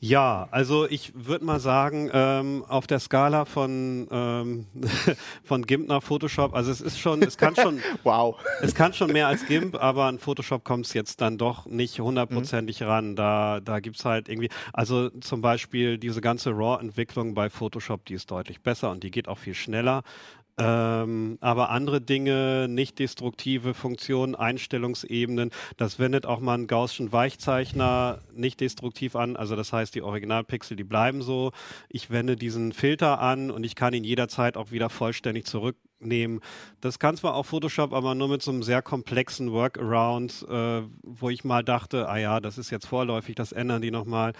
[0.00, 4.66] Ja, also ich würde mal sagen, ähm, auf der Skala von, ähm,
[5.44, 8.36] von GIMP nach Photoshop, also es ist schon, es kann schon, Wow.
[8.62, 12.00] es kann schon mehr als GIMP, aber an Photoshop kommt es jetzt dann doch nicht
[12.00, 13.16] hundertprozentig ran.
[13.16, 18.30] Da, da gibt's halt irgendwie, also zum Beispiel diese ganze RAW-Entwicklung bei Photoshop, die ist
[18.30, 20.02] deutlich besser und die geht auch viel schneller.
[20.58, 28.18] Ähm, aber andere Dinge, nicht destruktive Funktionen, Einstellungsebenen, das wendet auch mal einen Gaußschen Weichzeichner
[28.32, 29.36] nicht destruktiv an.
[29.36, 31.52] Also das heißt, die Originalpixel, die bleiben so.
[31.88, 36.40] Ich wende diesen Filter an und ich kann ihn jederzeit auch wieder vollständig zurücknehmen.
[36.80, 41.30] Das kann zwar auch Photoshop, aber nur mit so einem sehr komplexen Workaround, äh, wo
[41.30, 44.32] ich mal dachte, ah ja, das ist jetzt vorläufig, das ändern die nochmal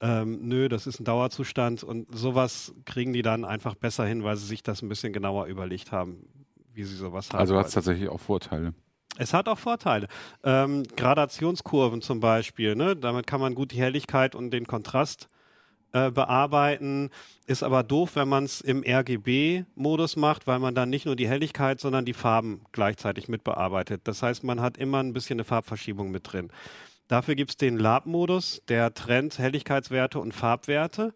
[0.00, 4.36] ähm, nö, das ist ein Dauerzustand und sowas kriegen die dann einfach besser hin, weil
[4.36, 6.26] sie sich das ein bisschen genauer überlegt haben,
[6.72, 7.38] wie sie sowas haben.
[7.38, 8.72] Also hat es tatsächlich auch Vorteile.
[9.18, 10.08] Es hat auch Vorteile.
[10.44, 12.96] Ähm, Gradationskurven zum Beispiel, ne?
[12.96, 15.28] damit kann man gut die Helligkeit und den Kontrast
[15.92, 17.10] äh, bearbeiten.
[17.46, 21.28] Ist aber doof, wenn man es im RGB-Modus macht, weil man dann nicht nur die
[21.28, 24.02] Helligkeit, sondern die Farben gleichzeitig mit bearbeitet.
[24.04, 26.50] Das heißt, man hat immer ein bisschen eine Farbverschiebung mit drin.
[27.10, 31.12] Dafür gibt es den Lab-Modus, der trennt Helligkeitswerte und Farbwerte.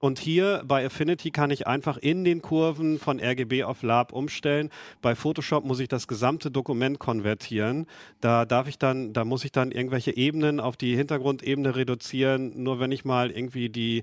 [0.00, 4.70] Und hier bei Affinity kann ich einfach in den Kurven von RGB auf Lab umstellen.
[5.02, 7.86] Bei Photoshop muss ich das gesamte Dokument konvertieren.
[8.20, 12.60] Da darf ich dann, da muss ich dann irgendwelche Ebenen auf die Hintergrundebene reduzieren.
[12.60, 14.02] Nur wenn ich mal irgendwie die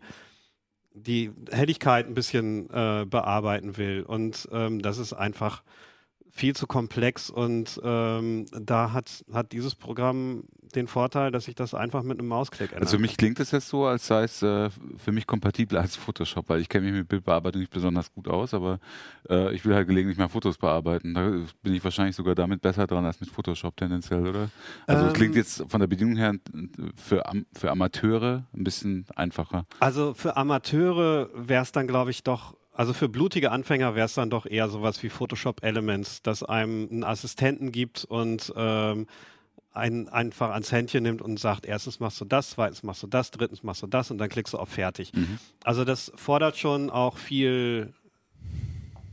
[0.93, 4.04] die Helligkeit ein bisschen äh, bearbeiten will.
[4.04, 5.62] Und ähm, das ist einfach
[6.32, 11.74] viel zu komplex und ähm, da hat, hat dieses Programm den Vorteil, dass ich das
[11.74, 12.82] einfach mit einem Mausklick ändere.
[12.82, 15.96] Also für mich klingt es jetzt so, als sei es äh, für mich kompatibler als
[15.96, 18.80] Photoshop, weil ich kenne mich mit Bildbearbeitung nicht besonders gut aus, aber
[19.30, 21.14] äh, ich will halt gelegentlich mal Fotos bearbeiten.
[21.14, 21.30] Da
[21.64, 24.50] bin ich wahrscheinlich sogar damit besser dran als mit Photoshop tendenziell, oder?
[24.88, 26.34] Also es Ähm, klingt jetzt von der Bedienung her
[26.96, 29.66] für, für Amateure ein bisschen einfacher.
[29.80, 34.14] Also für Amateure wäre es dann, glaube ich, doch, also für blutige Anfänger wäre es
[34.14, 39.08] dann doch eher sowas wie Photoshop Elements, dass einem einen Assistenten gibt und ähm,
[39.74, 43.32] einen einfach ans Händchen nimmt und sagt, erstens machst du das, zweitens machst du das,
[43.32, 45.14] drittens machst du das und dann klickst du auf Fertig.
[45.14, 45.38] Mhm.
[45.64, 47.94] Also das fordert schon auch viel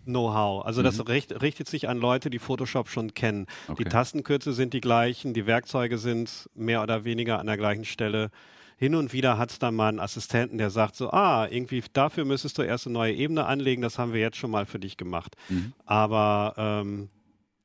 [0.04, 0.64] Know-how.
[0.64, 1.04] Also das Mhm.
[1.04, 3.46] richt, richtet sich an Leute, die Photoshop schon kennen.
[3.68, 3.84] Okay.
[3.84, 8.30] Die Tastenkürze sind die gleichen, die Werkzeuge sind mehr oder weniger an der gleichen Stelle.
[8.78, 12.24] Hin und wieder hat es dann mal einen Assistenten, der sagt so, ah, irgendwie dafür
[12.24, 14.96] müsstest du erst eine neue Ebene anlegen, das haben wir jetzt schon mal für dich
[14.96, 15.36] gemacht.
[15.48, 15.72] Mhm.
[15.84, 17.10] Aber ähm,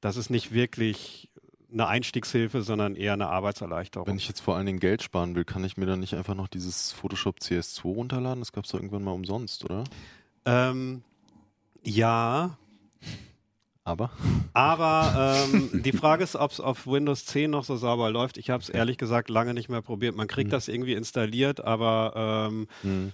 [0.02, 1.30] das ist nicht wirklich
[1.74, 4.08] eine Einstiegshilfe, sondern eher eine Arbeitserleichterung.
[4.08, 6.36] Wenn ich jetzt vor allen Dingen Geld sparen will, kann ich mir dann nicht einfach
[6.36, 8.40] noch dieses Photoshop CS2 runterladen?
[8.42, 9.84] Das gab es doch irgendwann mal umsonst, oder?
[10.46, 11.02] ähm,
[11.84, 12.58] ja,
[13.84, 14.12] Aber?
[14.54, 18.38] Aber ähm, die Frage ist, ob es auf Windows 10 noch so sauber läuft.
[18.38, 20.16] Ich habe es ehrlich gesagt lange nicht mehr probiert.
[20.16, 20.52] Man kriegt Mhm.
[20.52, 23.12] das irgendwie installiert, aber ähm, Hm.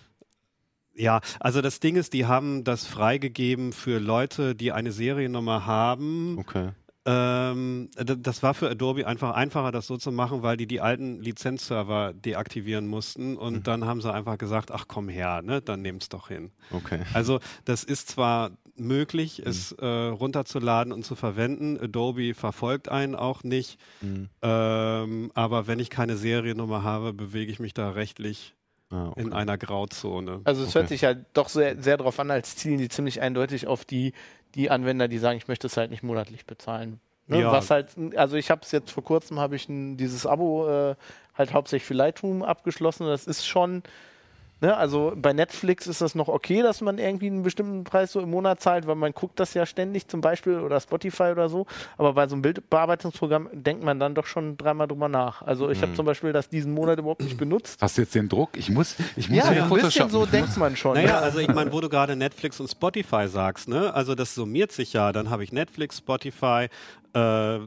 [0.93, 6.37] ja, also das Ding ist, die haben das freigegeben für Leute, die eine Seriennummer haben.
[6.37, 6.69] Okay.
[7.05, 11.21] Ähm, das war für Adobe einfach einfacher, das so zu machen, weil die die alten
[11.21, 13.63] Lizenzserver deaktivieren mussten und Mhm.
[13.63, 16.51] dann haben sie einfach gesagt, ach komm her, ne, dann nehm's doch hin.
[16.71, 16.99] Okay.
[17.13, 19.49] Also das ist zwar möglich, Mhm.
[19.49, 21.79] es äh, runterzuladen und zu verwenden.
[21.79, 23.79] Adobe verfolgt einen auch nicht.
[24.01, 24.29] Hm.
[24.41, 28.55] Ähm, aber wenn ich keine Seriennummer habe, bewege ich mich da rechtlich
[28.91, 29.21] Ah, okay.
[29.21, 30.41] in einer Grauzone.
[30.45, 30.79] Also es Okay.
[30.79, 34.13] hört sich ja doch sehr, sehr darauf an, als zielen die ziemlich eindeutig auf die,
[34.55, 36.99] die Anwender, die sagen, ich möchte es halt nicht monatlich bezahlen.
[37.27, 37.41] Ne?
[37.41, 37.51] Ja.
[37.51, 40.95] Was halt, also ich habe es jetzt vor kurzem, habe ich ein, dieses Abo äh,
[41.35, 43.05] halt hauptsächlich für Lightroom abgeschlossen.
[43.05, 43.83] Das ist schon,
[44.61, 48.19] ne, also bei Netflix ist das noch okay, dass man irgendwie einen bestimmten Preis so
[48.19, 51.65] im Monat zahlt, weil man guckt das ja ständig zum Beispiel oder Spotify oder so.
[51.97, 55.41] Aber bei so einem Bildbearbeitungsprogramm denkt man dann doch schon dreimal drüber nach.
[55.41, 55.95] Also ich habe Mhm.
[55.95, 57.81] zum Beispiel das diesen Monat überhaupt nicht benutzt.
[57.81, 58.57] Hast du jetzt den Druck?
[58.57, 60.93] Ich muss, ich muss Ja, wieder ein bisschen so denkt man schon.
[60.95, 63.93] Naja, also ich meine, wo du gerade Netflix und Spotify sagst, ne?
[63.93, 65.11] Also das summiert sich ja.
[65.11, 66.67] Dann habe ich Netflix, Spotify,
[67.13, 67.59] äh,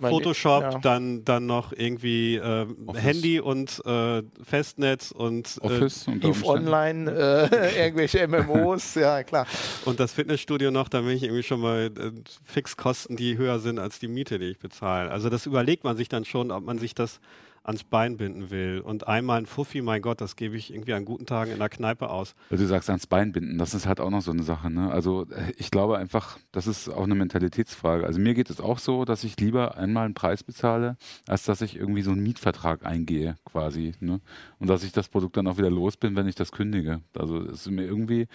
[0.00, 0.78] Photoshop, ja.
[0.78, 2.66] dann, dann noch irgendwie äh.
[2.94, 9.46] Handy und äh, Festnetz und äh, Office und Eve Online, äh, irgendwelche MMOs, ja klar.
[9.84, 12.10] Und das Fitnessstudio noch, da bin ich irgendwie schon mal äh,
[12.44, 15.10] Fixkosten, die höher sind als die Miete, die ich bezahle.
[15.10, 17.20] Also das überlegt man sich dann schon, ob man sich das
[17.62, 18.80] ans Bein binden will.
[18.80, 21.68] Und einmal ein Fuffi, mein Gott, das gebe ich irgendwie an guten Tagen in der
[21.68, 22.34] Kneipe aus.
[22.48, 24.70] Weil du sagst, ans Bein binden, das ist halt auch noch so eine Sache.
[24.70, 24.90] Ne?
[24.90, 28.06] Also äh, ich glaube einfach, das ist auch eine Mentalitätsfrage.
[28.06, 30.96] Also mir geht es auch so, dass ich lieber einmal einen Preis bezahle,
[31.26, 33.92] als dass ich irgendwie so einen Mietvertrag eingehe quasi.
[34.00, 34.20] Ne?
[34.58, 37.00] Und dass ich das Produkt dann auch wieder los bin, wenn ich das kündige.
[37.14, 38.26] Also es ist mir irgendwie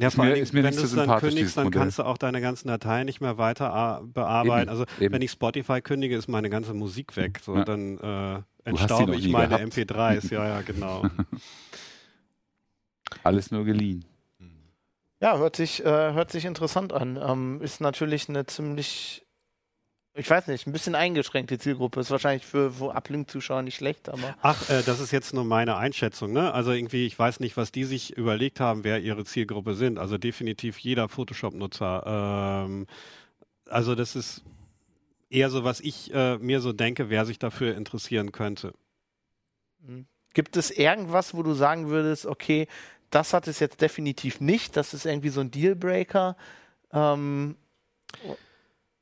[0.00, 1.80] Ja, vor ist mir wenn du es dann kündigst, dann Modell.
[1.82, 4.68] kannst du auch deine ganzen Dateien nicht mehr weiter a- bearbeiten.
[4.68, 5.12] Eben, also eben.
[5.12, 7.40] wenn ich Spotify kündige, ist meine ganze Musik weg.
[7.42, 7.64] So, Ja.
[7.64, 9.64] dann äh, entstaube ich meine gehabt.
[9.74, 10.28] MP3s.
[10.32, 11.02] Ja, ja, genau.
[13.24, 14.04] Alles nur geliehen.
[15.20, 17.18] Ja, hört sich, äh, hört sich interessant an.
[17.20, 19.26] Ähm, ist natürlich eine ziemlich,
[20.18, 22.00] ich weiß nicht, ein bisschen eingeschränkte Zielgruppe.
[22.00, 25.76] Ist wahrscheinlich für, für Uplink-Zuschauer nicht schlecht, aber Ach, äh, das ist jetzt nur meine
[25.76, 26.32] Einschätzung.
[26.32, 26.52] Ne?
[26.52, 29.98] Also irgendwie, ich weiß nicht, was die sich überlegt haben, wer ihre Zielgruppe sind.
[29.98, 32.64] Also definitiv jeder Photoshop-Nutzer.
[32.66, 32.86] Ähm,
[33.68, 34.42] also das ist
[35.30, 38.74] eher so, was ich äh, mir so denke, wer sich dafür interessieren könnte.
[39.86, 40.06] hm.
[40.34, 42.66] gibt es irgendwas, wo du sagen würdest, okay,
[43.10, 46.36] das hat es jetzt definitiv nicht, das ist irgendwie so ein Dealbreaker,
[46.92, 47.56] ähm,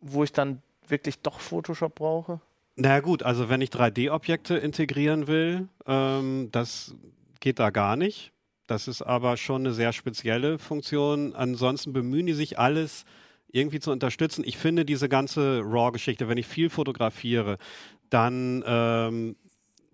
[0.01, 2.41] wo ich dann wirklich doch Photoshop brauche?
[2.77, 6.95] Na gut, also wenn ich 3D-Objekte integrieren will, ähm, das
[7.41, 8.33] geht da gar nicht.
[8.67, 11.35] Das ist aber schon eine sehr spezielle Funktion.
[11.35, 13.05] Ansonsten bemühen die sich alles
[13.51, 14.43] irgendwie zu unterstützen.
[14.45, 17.59] Ich finde diese ganze RAW-Geschichte, wenn ich viel fotografiere,
[18.11, 19.37] dann ähm,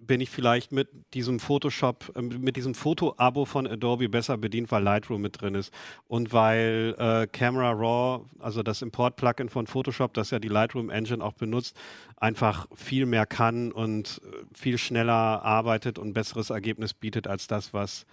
[0.06, 4.82] bin ich vielleicht mit diesem Photoshop, äh, mit diesem Foto-Abo von Adobe besser bedient, weil
[4.82, 5.72] Lightroom mit drin ist
[6.08, 11.24] und weil äh, Camera Raw, also das Import-Plugin von Photoshop, das ja die Lightroom Engine
[11.24, 11.76] auch benutzt,
[12.16, 15.12] einfach viel mehr kann und äh, viel schneller
[15.42, 18.06] arbeitet und besseres Ergebnis bietet als das, was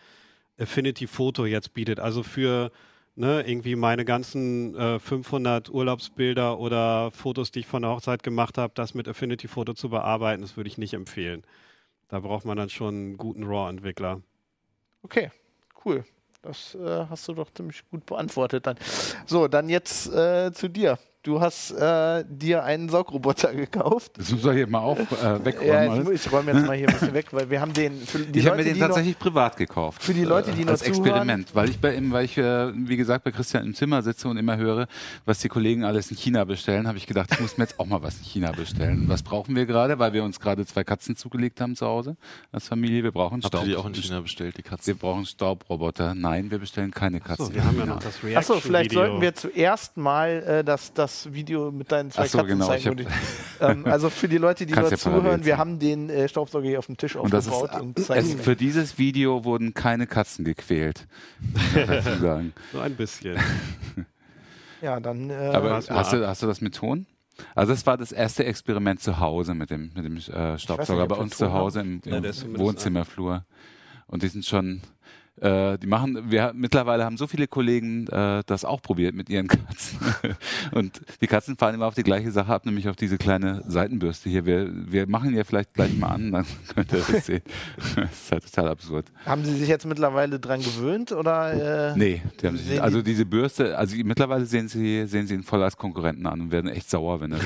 [0.59, 1.99] Affinity Photo jetzt bietet.
[1.99, 2.71] Also für
[3.15, 8.57] ne, irgendwie meine ganzen äh, 500 Urlaubsbilder oder Fotos, die ich von der Hochzeit gemacht
[8.57, 11.43] habe, das mit Affinity Photo zu bearbeiten, das würde ich nicht empfehlen.
[12.09, 14.21] Da braucht man dann schon einen guten RAW-Entwickler.
[15.03, 15.31] Okay,
[15.85, 16.03] cool.
[16.41, 18.77] Das äh, hast du doch ziemlich gut beantwortet dann.
[19.25, 20.97] So, dann jetzt äh, zu dir.
[21.21, 24.13] Du hast äh, dir einen Saugroboter gekauft.
[24.17, 26.05] Das muss doch hier mal auch äh, wegräumen.
[26.05, 28.19] Ja, ich, ich räume jetzt mal hier ein bisschen weg, weil wir haben den für
[28.19, 30.01] die ich habe mir den die noch, tatsächlich privat gekauft.
[30.01, 31.03] für die Leute, die äh, noch als zuhören.
[31.05, 34.29] Experiment, weil ich bei ihm, weil ich äh, wie gesagt bei Christian im Zimmer sitze
[34.29, 34.87] und immer höre,
[35.25, 37.85] was die Kollegen alles in China bestellen, habe ich gedacht, ich muss mir jetzt auch
[37.85, 39.03] mal was in China bestellen.
[39.09, 39.99] Was brauchen wir gerade?
[39.99, 42.15] Weil wir uns gerade zwei Katzen zugelegt haben zu Hause
[42.53, 43.03] als Familie.
[43.03, 43.65] Wir brauchen Habt ihr Staub.
[43.65, 44.97] die auch in China bestellt, die Wir Katzen?
[44.97, 46.15] brauchen Staubroboter.
[46.15, 47.47] Nein, wir bestellen keine Katzen.
[47.47, 48.37] So, wir haben ja noch das Reaction-Video.
[48.39, 52.37] Achso, vielleicht sollten wir zuerst mal äh, das, das Video mit deinen zwei Ach so,
[52.39, 52.99] Katzen genau, zeigen.
[52.99, 53.05] ich
[53.61, 56.67] hab- ähm, also für die Leute, die nur parallel zuhören, wir haben den äh, Staubsauger
[56.67, 59.73] hier auf dem Tisch Und das ist, aufgebaut und es, zeigen für dieses Video wurden
[59.73, 61.07] keine Katzen gequält.
[62.21, 62.53] sagen.
[62.71, 63.37] So ein bisschen.
[64.81, 65.29] Ja, dann.
[65.29, 67.05] Äh, Aber hast du, hast du das mit Ton?
[67.55, 71.09] Also das war das erste Experiment zu Hause mit dem, mit dem äh, Staubsauger ob
[71.09, 73.45] bei uns zu Hause im, im zumindest Wohnzimmerflur.
[74.07, 74.81] Und die sind schon,
[75.41, 79.47] äh, die machen, wir mittlerweile haben so viele Kollegen äh, das auch probiert mit ihren
[79.47, 79.99] Katzen.
[80.71, 84.29] Und die Katzen fahren immer auf die gleiche Sache ab, nämlich auf diese kleine Seitenbürste
[84.29, 84.45] hier.
[84.45, 87.41] Wir, wir machen ja vielleicht gleich mal an, dann könnt ihr das sehen.
[87.95, 89.05] Das ist halt total absurd.
[89.25, 91.93] haben Sie sich jetzt mittlerweile dran gewöhnt oder?
[91.93, 95.43] Äh, Nee, die haben sich, also diese Bürste, also mittlerweile sehen sie, sehen sie ihn
[95.43, 97.39] voll als Konkurrenten an und werden echt sauer, wenn er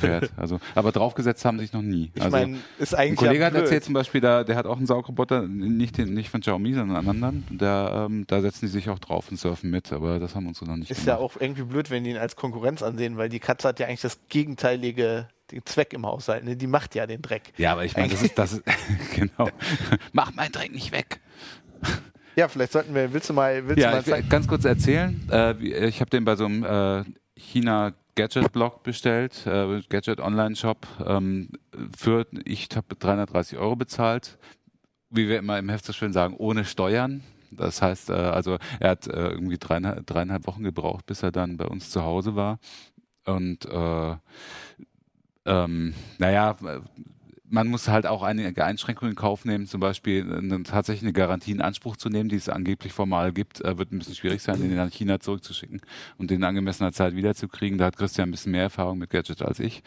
[0.00, 0.30] fährt.
[0.36, 2.10] Also, aber draufgesetzt haben sie sich noch nie.
[2.14, 3.18] Ich also, meine, ist ein eigentlich.
[3.18, 6.30] Kollege ja hat erzählt zum Beispiel, da, der hat auch einen Saugroboter, nicht, den, nicht
[6.30, 7.29] von Xiaomi, sondern einen anderen.
[7.50, 10.66] Der, ähm, da setzen die sich auch drauf und surfen mit, aber das haben unsere
[10.70, 11.36] noch nicht Ist ja gemacht.
[11.36, 14.00] auch irgendwie blöd, wenn die ihn als Konkurrenz ansehen, weil die Katze hat ja eigentlich
[14.02, 16.44] das gegenteilige den Zweck im Haushalt.
[16.44, 16.56] Ne?
[16.56, 17.52] Die macht ja den Dreck.
[17.56, 18.62] Ja, aber ich meine, das ist, das ist,
[19.14, 19.48] genau.
[20.12, 21.20] Mach meinen Dreck nicht weg.
[22.36, 24.28] Ja, vielleicht sollten wir, willst du mal, willst du Ja, mal will zeigen?
[24.28, 25.20] ganz kurz erzählen.
[25.30, 25.54] Äh,
[25.88, 27.04] ich habe den bei so einem äh,
[27.36, 30.86] China Gadget Blog bestellt, äh, Gadget Online Shop.
[31.04, 31.48] Ähm,
[31.96, 34.38] für ich habe 330 Euro bezahlt.
[35.10, 37.22] Wie wir immer im Heft so schön sagen, ohne Steuern.
[37.50, 41.56] Das heißt, äh, also er hat äh, irgendwie dreieinhalb, dreieinhalb Wochen gebraucht, bis er dann
[41.56, 42.58] bei uns zu Hause war.
[43.24, 44.16] Und äh,
[45.46, 46.56] ähm, naja,
[47.50, 51.50] man muss halt auch einige Einschränkungen in Kauf nehmen, zum Beispiel eine, tatsächlich eine Garantie
[51.50, 54.60] in Anspruch zu nehmen, die es angeblich formal gibt, äh, wird ein bisschen schwierig sein,
[54.60, 55.80] den nach China zurückzuschicken
[56.16, 57.78] und den in angemessener Zeit wiederzukriegen.
[57.78, 59.82] Da hat Christian ein bisschen mehr Erfahrung mit Gadget als ich.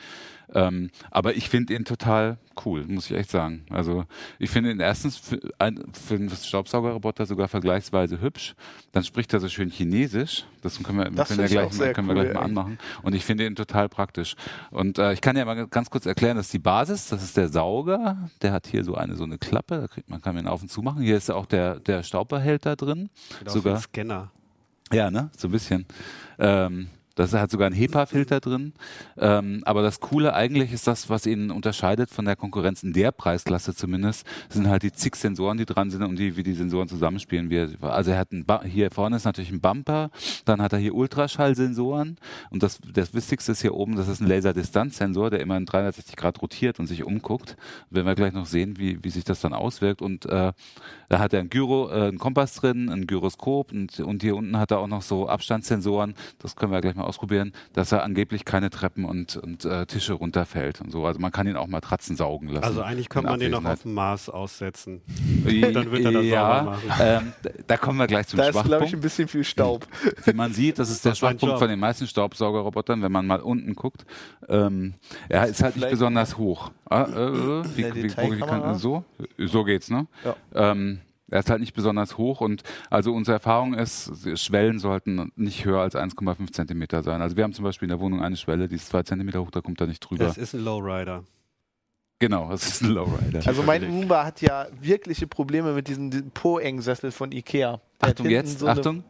[0.53, 3.65] Ähm, aber ich finde ihn total cool, muss ich echt sagen.
[3.69, 4.05] Also
[4.39, 8.55] ich finde ihn erstens für, ein, für einen Staubsaugerroboter sogar vergleichsweise hübsch.
[8.91, 10.45] Dann spricht er so schön Chinesisch.
[10.61, 12.77] Das können wir, Das können wir gleich, sehr können wir cool, gleich mal anmachen.
[13.01, 14.35] Und ich finde ihn total praktisch.
[14.71, 17.35] Und äh, ich kann ja mal ganz kurz erklären, das ist die Basis, das ist
[17.35, 18.29] der Sauger.
[18.41, 20.69] Der hat hier so eine so eine Klappe, da kriegt man kann ihn auf und
[20.69, 21.01] zu machen.
[21.01, 23.09] Hier ist auch der der Staubbehälter drin.
[23.43, 24.31] Wie Sogar ein Scanner.
[24.91, 25.29] ja, ne?
[25.35, 25.85] So ein bisschen.
[26.39, 28.73] Ähm, Das hat sogar einen HEPA-Filter drin.
[29.17, 33.11] Ähm, aber das Coole eigentlich ist das, was ihn unterscheidet von der Konkurrenz in der
[33.11, 36.87] Preisklasse zumindest, sind halt die zig Sensoren, die dran sind und die, wie die Sensoren
[36.87, 37.49] zusammenspielen.
[37.49, 40.09] Wie also er hat ein ba hier vorne ist natürlich ein Bumper,
[40.45, 42.17] dann hat er hier Ultraschallsensoren
[42.49, 46.15] und das, das Wichtigste ist hier oben, das ist ein Laserdistanzsensor, der immer in 360
[46.15, 47.57] Grad rotiert und sich umguckt.
[47.89, 50.01] Werden wir gleich noch sehen, wie, wie sich das dann auswirkt.
[50.01, 50.53] Und äh,
[51.09, 54.57] da hat er ein Gyro, äh, einen Kompass drin, ein Gyroskop und, und hier unten
[54.57, 56.15] hat er auch noch so Abstandssensoren.
[56.39, 60.13] Das können wir gleich mal ausprobieren, dass er angeblich keine Treppen und, und äh, Tische
[60.13, 61.05] runterfällt und so.
[61.05, 62.63] Also man kann ihn auch Matratzen saugen lassen.
[62.63, 65.01] Also eigentlich kann in man den noch auf dem Mars aussetzen.
[65.45, 66.91] Dann Dann wird er das ja, sauber machen.
[67.01, 68.93] ähm, da- da kommen wir gleich zum Da ist, glaube ich, Schwachpunkt.
[68.93, 69.87] ein bisschen viel Staub.
[70.25, 73.25] Wie man sieht, das ist der Das ein Schwachpunkt von den meisten Staubsaugerrobotern, wenn man
[73.27, 74.05] mal unten guckt.
[74.49, 74.95] Ähm,
[75.29, 76.71] er ist halt nicht besonders hoch.
[76.89, 79.03] Ah, äh, äh, wie, Der wie, wie, kann, so?
[79.37, 80.07] So geht's, ne?
[80.23, 80.35] Ja.
[80.71, 85.65] Ähm, er ist halt nicht besonders hoch und also unsere Erfahrung ist, Schwellen sollten nicht
[85.65, 87.21] höher als 1,5 Zentimeter sein.
[87.21, 89.51] Also wir haben zum Beispiel in der Wohnung eine Schwelle, die ist zwei Zentimeter hoch,
[89.51, 90.25] da kommt er nicht drüber.
[90.25, 91.23] Das ist ein Lowrider.
[92.19, 93.41] genau, das ist ein Lowrider.
[93.45, 97.79] Also mein Roomba hat ja wirkliche Probleme mit diesem, diesem Po-Eng-Sessel von Ikea.
[98.01, 99.03] Der hat Achtung jetzt, so eine- Achtung.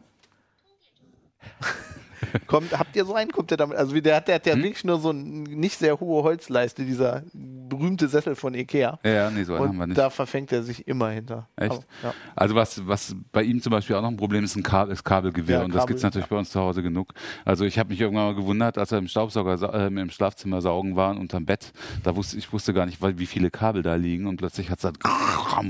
[2.46, 3.30] Kommt, habt ihr so einen?
[3.30, 3.76] Kommt der damit?
[3.76, 4.62] Also der hat, der hat ja Hm?
[4.62, 8.98] wirklich nur so eine nicht sehr hohe Holzleiste, dieser berühmte Sessel von Ikea.
[9.04, 9.98] Ja, ja, nee, so einen haben wir Und nicht.
[9.98, 11.48] da verfängt er sich immer hinter.
[11.56, 11.72] Echt?
[11.72, 12.14] Aber, ja.
[12.36, 15.04] Also was, was bei ihm zum Beispiel auch noch ein Problem ist, ein Kabel, ist
[15.04, 17.12] Kabelgewirr Ja, und das Kabel, gibt's natürlich bei uns zu Hause genug.
[17.44, 20.60] Also ich habe mich irgendwann mal gewundert, als er im Staubsauger, sa- äh, im Schlafzimmer
[20.60, 23.94] saugen waren unterm Bett, da wusste ich wusste gar nicht, weil- wie viele Kabel da
[23.94, 24.94] liegen und plötzlich hat's dann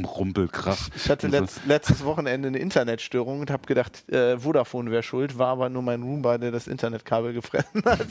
[0.04, 0.90] rumpelt krass.
[0.96, 1.40] Ich hatte Und so.
[1.40, 5.82] letzt, letztes Wochenende eine Internetstörung und habe gedacht, äh, Vodafone wäre schuld, war aber nur
[5.82, 8.06] mein Roomba, der das Internetkabel gefressen hat.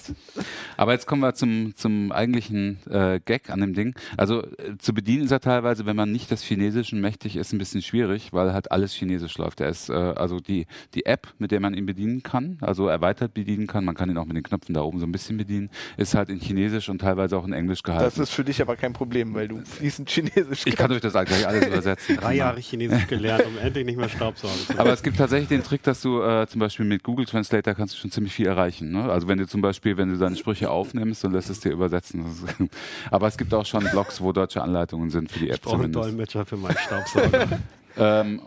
[0.77, 3.95] Aber jetzt kommen wir zum, zum eigentlichen äh, Gag an dem Ding.
[4.17, 7.57] Also äh, zu bedienen ist er teilweise, wenn man nicht des Chinesischen mächtig ist, ein
[7.57, 9.61] bisschen schwierig, weil halt alles Chinesisch läuft.
[9.61, 13.33] Er ist äh, also die, die App, mit der man ihn bedienen kann, also erweitert
[13.33, 15.69] bedienen kann, man kann ihn auch mit den Knöpfen da oben so ein bisschen bedienen,
[15.97, 18.05] ist halt in Chinesisch und teilweise auch in Englisch gehalten.
[18.05, 21.13] Das ist für dich aber kein Problem, weil du fließend Chinesisch ich kann euch das
[21.13, 22.17] gleich alles übersetzen.
[22.17, 25.63] Drei Jahre Chinesisch gelernt, um endlich nicht mehr Staubsaugen zu Aber es gibt tatsächlich den
[25.63, 28.91] Trick, dass du äh, zum Beispiel mit Google Translator kannst du schon ziemlich viel erreichen.
[28.91, 29.03] Ne?
[29.11, 32.25] Also wenn du zum Beispiel, wenn du deine Sprüche aufnimmst und lässt es dir übersetzen.
[33.11, 35.83] Aber es gibt auch schon Blogs, wo deutsche Anleitungen sind für die App Ich brauche
[35.83, 35.93] einen.
[35.93, 37.47] Dolmetscher für meinen Staubsauger.
[37.95, 38.41] Ähm,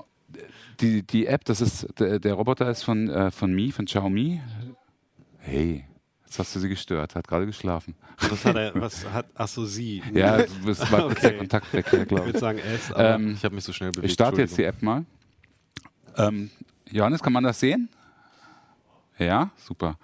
[0.81, 4.41] die, die App, das ist der, der Roboter ist von äh, von Mi, von Xiaomi.
[5.39, 5.85] Hey,
[6.25, 7.95] jetzt hast du sie gestört, hat gerade geschlafen.
[8.29, 10.03] Was hat er, was hat, ach so, sie.
[10.13, 11.39] Ja, das war kurz der Okay.
[11.39, 12.41] Kontaktverkehr, Ich glaube würde ich.
[12.41, 14.07] sagen S, aber Ähm, Ich habe mich so schnell bewegt.
[14.07, 15.05] ich starte jetzt die App mal.
[16.17, 16.51] Ähm,
[16.91, 17.89] Johannes, kann man das sehen?
[19.19, 19.97] Ja, super.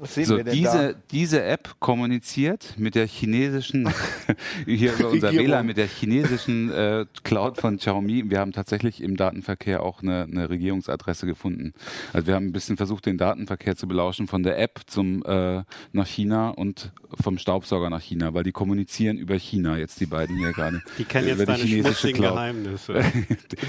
[0.00, 3.86] Was sehen So, wir denn diese, diese App kommuniziert mit der chinesischen,
[4.66, 5.30] hier über unser.
[5.30, 8.30] WLAN, mit der chinesischen äh, Cloud von Xiaomi.
[8.30, 11.74] Wir haben tatsächlich im Datenverkehr auch eine, eine Regierungsadresse gefunden.
[12.14, 15.64] Also wir haben ein bisschen versucht, den Datenverkehr zu belauschen von der App zum äh,
[15.92, 20.38] nach China und vom Staubsauger nach China, weil die kommunizieren über China jetzt die beiden
[20.38, 20.82] hier gerade.
[20.96, 22.32] die kennen über jetzt die deine chinesische Cloud.
[22.32, 23.04] Geheimnisse.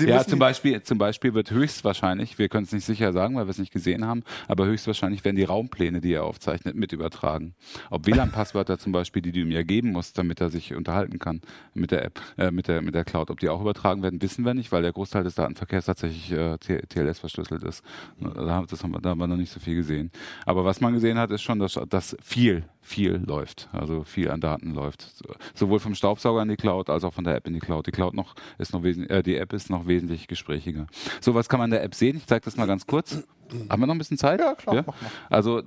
[0.05, 3.51] Ja, zum Beispiel, zum Beispiel wird höchstwahrscheinlich, wir können es nicht sicher sagen, weil wir
[3.51, 7.53] es nicht gesehen haben, aber höchstwahrscheinlich werden die Raumpläne, die er aufzeichnet, mit übertragen.
[7.89, 11.41] Ob WLAN-Passwörter zum Beispiel, die du ihm ja geben musst, damit er sich unterhalten kann
[11.73, 14.45] mit der App, äh, mit der mit der Cloud, ob die auch übertragen werden, wissen
[14.45, 17.83] wir nicht, weil der Großteil des Datenverkehrs tatsächlich äh, TLS verschlüsselt ist.
[18.19, 20.11] Da, haben- das haben wir, da haben wir noch nicht so viel gesehen.
[20.45, 23.69] Aber was man gesehen hat, ist schon, dass, dass viel, viel läuft.
[23.71, 25.01] Also viel an Daten läuft.
[25.15, 27.87] So- Sowohl vom Staubsauger in die Cloud als auch von der App in die Cloud.
[27.87, 30.87] Die Cloud noch ist noch wesentlich, äh, die App ist noch wesentlich gesprächiger.
[31.19, 32.17] So, was kann man in der App sehen?
[32.17, 33.23] Ich zeige das mal ganz kurz.
[33.69, 34.39] Haben wir noch ein bisschen Zeit?
[34.39, 34.93] Ja, klar, mal.
[35.29, 35.61] Also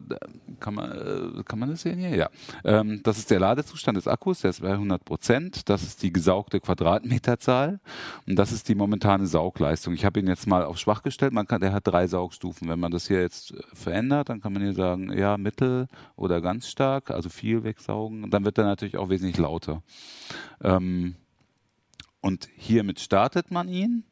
[0.61, 2.15] kann man, äh, kann man das sehen hier?
[2.15, 2.31] Ja.
[2.65, 5.69] Ähm, das ist der Ladezustand des Akkus, der ist bei 100 Prozent.
[5.69, 7.81] Das ist die gesaugte Quadratmeterzahl
[8.27, 9.95] und das ist die momentane Saugleistung.
[9.95, 11.33] Ich habe ihn jetzt mal auf schwach gestellt.
[11.33, 12.69] Man kann, der hat drei Saugstufen.
[12.69, 16.41] Wenn man das hier jetzt äh, verändert, dann kann man hier sagen, ja, mittel oder
[16.41, 18.25] ganz stark, also viel wegsaugen.
[18.25, 19.83] Und dann wird er natürlich auch wesentlich lauter.
[20.63, 21.17] Ähm,
[22.21, 24.05] und hiermit startet man ihn.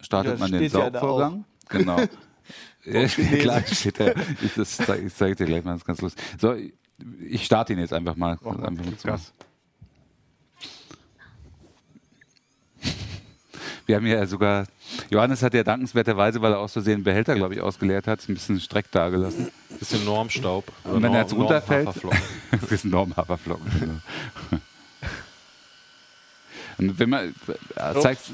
[0.00, 1.44] Startet Ja, man den ja Saugvorgang.
[1.68, 1.96] Genau.
[2.84, 4.12] Ja, klar, steht da.
[4.42, 6.24] Ich, das zeige ich zeig dir gleich mal, das ist ganz lustig.
[6.40, 6.54] So,
[7.28, 8.38] ich starte ihn jetzt einfach mal.
[8.40, 8.94] Mal, einfach mal.
[9.02, 9.32] Gas.
[13.86, 14.66] Wir haben ja sogar,
[15.10, 18.34] Johannes hat ja dankenswerterweise, weil er aus Versehen einen Behälter, glaube ich, ausgeleert hat, ein
[18.34, 19.52] bisschen Streck dagelassen.
[19.78, 20.72] Bisschen Normstaub.
[20.82, 21.88] Und wenn er jetzt runterfällt,
[22.50, 23.70] das ist ein Normhaferflocken.
[23.78, 24.60] genau.
[26.78, 27.34] Und wenn man,
[27.76, 28.32] äh, zeigst,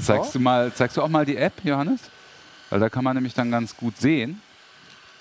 [0.00, 2.00] zeigst du mal, zeigst du auch mal die App, Johannes?
[2.70, 4.40] Weil da kann man nämlich dann ganz gut sehen.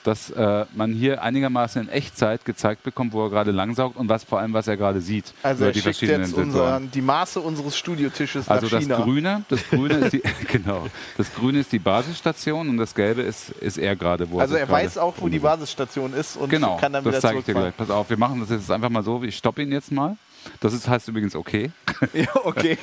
[0.05, 4.23] dass äh, man hier einigermaßen in Echtzeit gezeigt bekommt, wo er gerade langsaugt und was
[4.23, 5.33] vor allem, was er gerade sieht.
[5.43, 9.01] Also er schickt jetzt unser, die Maße unseres Studiotisches Also nach das China.
[9.01, 10.87] Grüne, das Grüne ist die, genau,
[11.17, 14.65] das Grüne ist die Basisstation und das Gelbe ist, ist er gerade, wo Also er
[14.67, 15.39] gerade weiß auch, wo die.
[15.39, 17.75] Basisstation ist und Genau, kann dann das wieder zeige ich dir gleich.
[17.75, 20.15] Pass auf, wir machen das jetzt einfach mal so, ich stoppe ihn jetzt mal.
[20.61, 21.71] Das ist, heißt übrigens okay.
[22.13, 22.77] Ja, okay.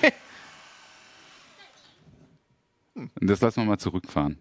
[2.96, 4.38] Und das lassen wir mal zurückfahren.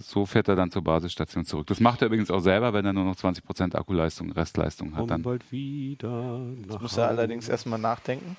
[0.00, 1.66] So fährt er dann zur Basisstation zurück.
[1.66, 5.10] Das macht er übrigens auch selber, wenn er nur noch 20% Akkuleistung, Restleistung hat.
[5.10, 5.18] Dann.
[5.18, 8.36] Humboldt wieder nach Muss er allerdings erstmal nachdenken.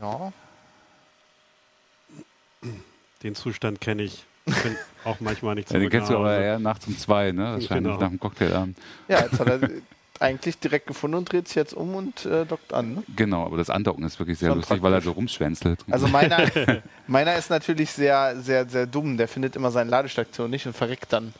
[0.00, 0.32] Ja,
[3.22, 4.24] Den Zustand kenne ich.
[4.46, 7.32] Ich bin auch manchmal nicht Ja, zurück den kennst du aber eher nachts um zwei,
[7.32, 7.44] ne?
[7.54, 7.98] Wahrscheinlich Genau.
[8.00, 8.78] nach dem Cocktailabend.
[9.08, 9.60] ja jetzt hat er
[10.20, 12.94] eigentlich direkt gefunden und dreht sich jetzt um und äh, dockt an.
[12.94, 13.02] Ne?
[13.16, 15.84] Genau, aber das Andocken ist wirklich sehr Schon lustig, weil er so rumschwänzelt.
[15.90, 16.50] Also meiner,
[17.06, 19.16] meiner ist natürlich sehr, sehr, sehr dumm.
[19.16, 21.32] Der findet immer seine Ladestation nicht und verreckt dann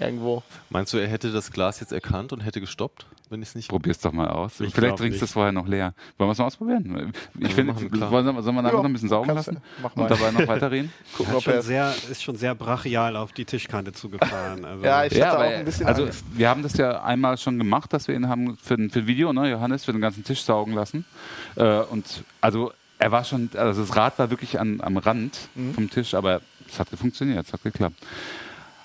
[0.00, 0.42] irgendwo.
[0.70, 3.68] Meinst du, er hätte das Glas jetzt erkannt und hätte gestoppt, wenn ich es nicht.
[3.68, 4.60] Probier's doch mal aus.
[4.60, 5.94] Ich Vielleicht trinkst du es vorher noch leer.
[6.18, 7.12] Wollen wir es mal ausprobieren?
[7.38, 7.74] Ich finde,
[8.10, 9.60] wollen wir, sollen wir nachher noch ein bisschen saugen lassen du.
[9.82, 10.02] Mach mal.
[10.02, 10.92] und dabei noch weiterreden?
[11.16, 14.64] Gucken, er schon sehr, ist schon sehr brachial auf die Tischkante zugefahren.
[14.64, 16.24] Also, Ja, ich hatte auch ein bisschen also Angst.
[16.32, 19.06] wir haben das ja einmal schon gemacht, dass wir ihn haben für, ein- für ein
[19.06, 21.04] Video, ne, Johannes, für den ganzen Tisch saugen lassen.
[21.56, 25.72] Äh, und also er war schon, also das Rad war wirklich an, am Rand Mhm.
[25.74, 27.96] vom Tisch, aber es hat funktioniert, es hat geklappt.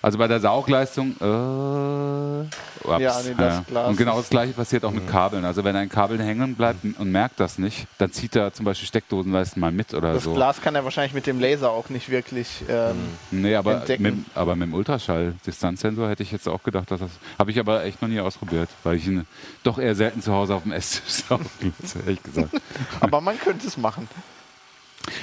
[0.06, 4.86] Also bei der Saugleistung, äh, ups, Ja, nee, das Glas und genau das gleiche passiert
[4.86, 5.44] auch mit Kabeln.
[5.46, 8.88] Also wenn ein Kabel hängen bleibt und merkt das nicht, dann zieht er zum Beispiel
[8.88, 10.36] Steckdosenleisten mal mit oder das so.
[10.36, 12.64] Glas kann er wahrscheinlich mit dem Laser auch nicht wirklich.
[12.70, 12.98] Ähm,
[13.32, 14.04] Nee, aber entdecken.
[14.04, 17.10] mit, aber mit dem Ultraschall-Distanzsensor hätte ich jetzt auch gedacht, dass das.
[17.40, 19.26] Habe ich aber echt noch nie ausprobiert, weil ich ihn
[19.64, 22.50] doch eher selten zu Hause auf dem Esstisch lasse, ehrlich gesagt.
[23.00, 24.08] aber man könnte es machen.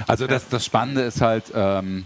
[0.08, 2.04] Also das, das Spannende ist halt, ähm,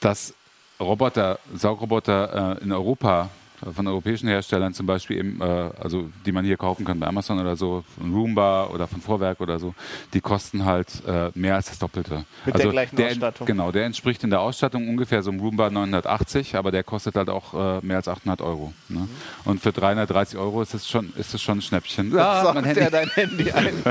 [0.00, 0.32] dass
[0.80, 3.30] Roboter, Saugroboter äh, in Europa
[3.72, 7.38] von europäischen Herstellern zum Beispiel eben, äh, also die man hier kaufen kann bei Amazon
[7.40, 9.74] oder so, von Roomba oder von Vorwerk oder so,
[10.12, 12.24] die kosten halt äh, mehr als das Doppelte.
[12.44, 13.46] Mit der also gleichen der, Ausstattung.
[13.46, 17.30] Genau, der entspricht in der Ausstattung ungefähr so einem Roomba 980, aber der kostet halt
[17.30, 18.72] auch äh, mehr als 800 Euro.
[18.88, 19.00] Ne?
[19.00, 19.08] Mhm.
[19.44, 22.16] Und für 330 Euro ist es schon, ist es schon ein Schnäppchen.
[22.18, 22.90] Ah, mein er Handy.
[22.90, 23.74] dein Handy ein.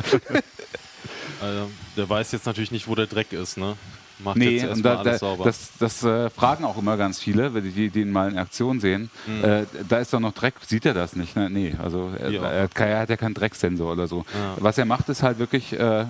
[1.41, 3.75] Also, der weiß jetzt natürlich nicht, wo der Dreck ist, ne?
[4.19, 5.43] Macht Nee, jetzt und da, sauber.
[5.43, 8.79] das, das äh, fragen auch immer ganz viele, wenn die, die ihn mal in Aktion
[8.79, 9.09] sehen.
[9.27, 9.43] Mhm.
[9.43, 11.35] Äh, da ist doch noch Dreck, sieht er das nicht?
[11.35, 11.49] Ne?
[11.49, 12.43] Nee, also er, Ja.
[12.43, 14.25] er, er hat ja keinen Drecksensor oder so.
[14.33, 14.55] Ja.
[14.57, 16.05] Was er macht, ist halt wirklich, äh,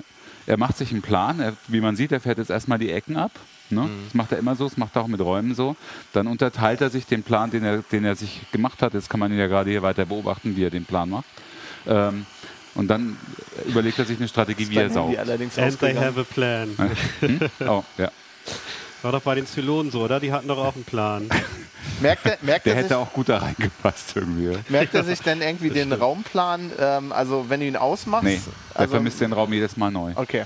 [0.45, 1.39] er macht sich einen Plan.
[1.39, 3.32] Er, wie man sieht, er fährt jetzt erstmal die Ecken ab.
[3.70, 3.82] Ne?
[3.84, 3.89] Mhm.
[4.06, 5.76] Das macht er immer so, das macht er auch mit Räumen so.
[6.12, 8.93] Dann unterteilt er sich den Plan, den er, den er sich gemacht hat.
[8.93, 11.26] Jetzt kann man ihn ja gerade hier weiter beobachten, wie er den Plan macht.
[11.88, 12.26] Ähm,
[12.76, 13.17] und dann
[13.67, 15.17] überlegt er sich eine Strategie, wie er saugt.
[15.17, 16.05] allerdings And they ausgegangen.
[16.07, 16.78] have a plan.
[17.19, 17.39] Hm?
[17.67, 18.11] Oh, ja.
[19.01, 20.19] War doch bei den Zylonen so, oder?
[20.19, 21.30] Die hatten doch auch einen Plan.
[22.01, 24.57] Merkt er, merkt, Der er sich, hätte auch gut da reingepasst irgendwie.
[24.69, 26.71] merkt er sich denn irgendwie den Raumplan?
[26.80, 28.24] Ähm, also wenn du ihn ausmachst?
[28.24, 28.39] Nee,
[28.74, 30.11] der also, vermisst den Raum jedes Mal neu.
[30.15, 30.45] Okay.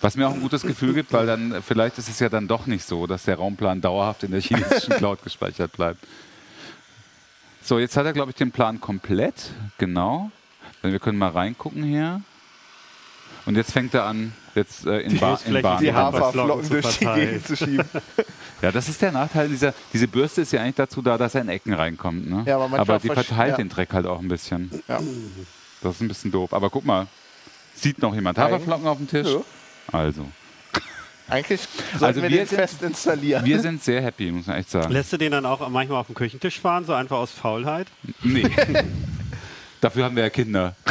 [0.00, 2.66] Was mir auch ein gutes Gefühl gibt, weil dann vielleicht ist es ja dann doch
[2.66, 6.04] nicht so, dass der Raumplan dauerhaft in der chinesischen Cloud gespeichert bleibt.
[7.62, 9.50] So, jetzt hat er, glaube ich, den Plan komplett.
[9.78, 10.30] Genau.
[10.84, 12.20] Dann wir können mal reingucken hier.
[13.46, 15.82] Und jetzt fängt er an, jetzt äh, in, ba in Bahn.
[15.82, 17.06] Die Haferflocken durch die.
[17.06, 17.88] Gegend zu schieben.
[18.62, 19.74] Ja, das ist der Nachteil dieser.
[19.92, 22.28] Diese Bürste ist ja eigentlich dazu da, dass er in Ecken reinkommt.
[22.28, 22.44] Ne?
[22.46, 23.56] Ja, aber manchmal die verteilt ja.
[23.56, 24.70] den Dreck halt auch ein bisschen.
[24.88, 25.00] Ja.
[25.82, 26.52] Das ist ein bisschen doof.
[26.52, 27.06] Aber guck mal,
[27.74, 29.28] sieht noch jemand Haferflocken auf dem Tisch?
[29.28, 29.40] Ja.
[29.98, 30.26] Also,
[31.28, 31.60] Eigentlich
[31.92, 33.44] sollten Also wir, wir den sind- fest installieren.
[33.44, 34.92] wir sind sehr happy, muss man echt sagen.
[34.92, 37.88] Lässt du den dann auch manchmal auf dem Küchentisch fahren, so einfach aus Faulheit?
[38.22, 38.44] Nee.
[39.84, 40.74] Dafür haben wir ja Kinder.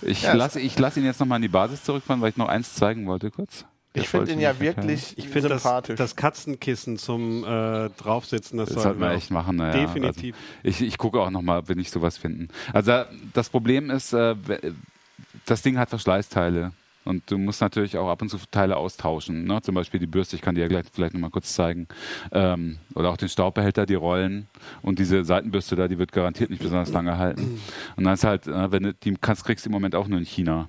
[0.00, 2.46] Ich Ja, lasse ich lass ihn jetzt nochmal in die Basis zurückfahren, weil ich noch
[2.46, 3.64] eins zeigen wollte kurz.
[3.94, 5.96] ich Das finde wollte ihn ich ja wirklich Ich finde das, sympathisch.
[5.98, 9.56] das Katzenkissen zum äh, Draufsitzen, das, Das sollten wir wir echt machen.
[9.56, 9.72] Naja.
[9.72, 10.36] Definitiv.
[10.64, 12.46] Also ich, ich gucke auch nochmal, ob wir nicht sowas finden.
[12.72, 13.02] Also
[13.34, 14.36] das Problem ist, äh,
[15.46, 16.70] das Ding hat Verschleißteile.
[17.08, 19.44] Und du musst natürlich auch ab und zu Teile austauschen.
[19.44, 19.62] Ne?
[19.62, 21.88] Zum Beispiel die Bürste, ich kann die ja gleich vielleicht nochmal kurz zeigen.
[22.32, 24.46] Ähm, oder auch den Staubbehälter, die Rollen.
[24.82, 27.60] Und diese Seitenbürste da, die wird garantiert nicht besonders lange halten.
[27.96, 30.18] Und dann ist halt, äh, wenn du die kannst, kriegst du im Moment auch nur
[30.18, 30.68] in China.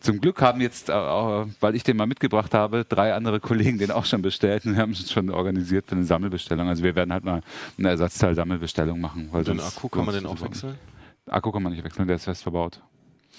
[0.00, 3.78] Zum Glück haben jetzt, äh, äh, weil ich den mal mitgebracht habe, drei andere Kollegen
[3.78, 6.68] den auch schon bestellt und wir haben es schon organisiert für eine Sammelbestellung.
[6.68, 7.40] Also wir werden halt mal
[7.78, 9.28] eine Ersatzteil-Sammelbestellung machen.
[9.30, 10.74] Weil den Akku kann man den auch wechseln?
[11.26, 12.80] Akku kann man nicht wechseln, der ist fest verbaut.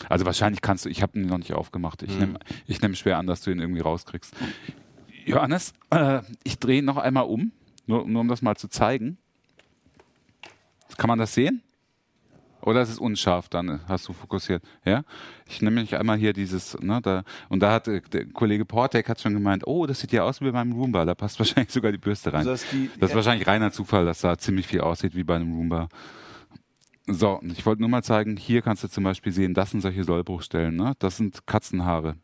[0.09, 2.03] Also wahrscheinlich kannst du, ich habe ihn noch nicht aufgemacht.
[2.03, 2.19] Ich Mhm.
[2.19, 2.39] nehme
[2.81, 4.33] nehm schwer an, dass du ihn irgendwie rauskriegst.
[5.25, 7.51] Johannes, äh, ich drehe noch einmal um,
[7.87, 9.17] nur, nur um das mal zu zeigen.
[10.97, 11.61] Kann man das sehen?
[12.61, 14.63] Oder es ist unscharf, dann hast du fokussiert.
[14.85, 15.03] Ja?
[15.49, 19.09] Ich nehme mich einmal hier dieses, ne, da, und da hat äh, der Kollege Portek
[19.09, 21.73] hat schon gemeint, oh, das sieht ja aus wie bei meinem Roomba, da passt wahrscheinlich
[21.73, 22.47] sogar die Bürste rein.
[22.47, 25.23] Also das ist die- das ist wahrscheinlich reiner Zufall, dass da ziemlich viel aussieht wie
[25.25, 25.89] bei einem Roomba.
[27.07, 30.03] So, ich wollte nur mal zeigen, hier kannst du zum Beispiel sehen, das sind solche
[30.03, 30.93] Sollbruchstellen, ne?
[30.99, 32.15] Das sind Katzenhaare.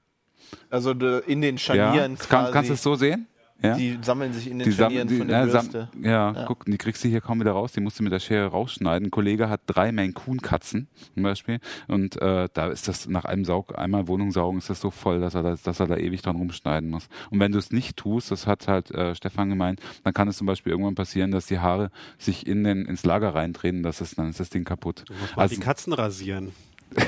[0.69, 2.53] Also in den Ja, Scharnieren kann, quasi.
[2.53, 3.27] kannst du es so sehen?
[3.61, 3.75] Ja?
[3.75, 5.89] Die sammeln sich in den Die Scharnieren die- von der ja, sam- Bürste.
[6.01, 6.45] ja, Ja.
[6.45, 7.73] guck, die kriegst du hier kaum wieder raus.
[7.73, 9.07] Die musst du mit der Schere rausschneiden.
[9.07, 13.25] Ein Kollege hat drei Maine Coon Katzen zum Beispiel und äh, da ist das nach
[13.25, 15.97] einem Saug, einmal Wohnung saugen, ist das so voll, dass er, da, dass er da
[15.97, 17.09] ewig dran rumschneiden muss.
[17.31, 20.37] Und wenn du es nicht tust, das hat halt äh, Stefan gemeint, dann kann es
[20.37, 23.83] zum Beispiel irgendwann passieren, dass die Haare sich in den, ins Lager reindrehen.
[23.83, 25.03] Das ist, dann ist das Ding kaputt.
[25.07, 26.53] Du musst Also- die Katzen rasieren.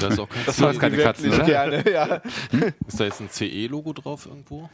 [0.00, 1.44] Da ist auch kein Das jetzt keine Katzen, oder?
[1.44, 2.20] gerne, ja.
[2.86, 4.70] Ist da jetzt ein CE-Logo drauf irgendwo?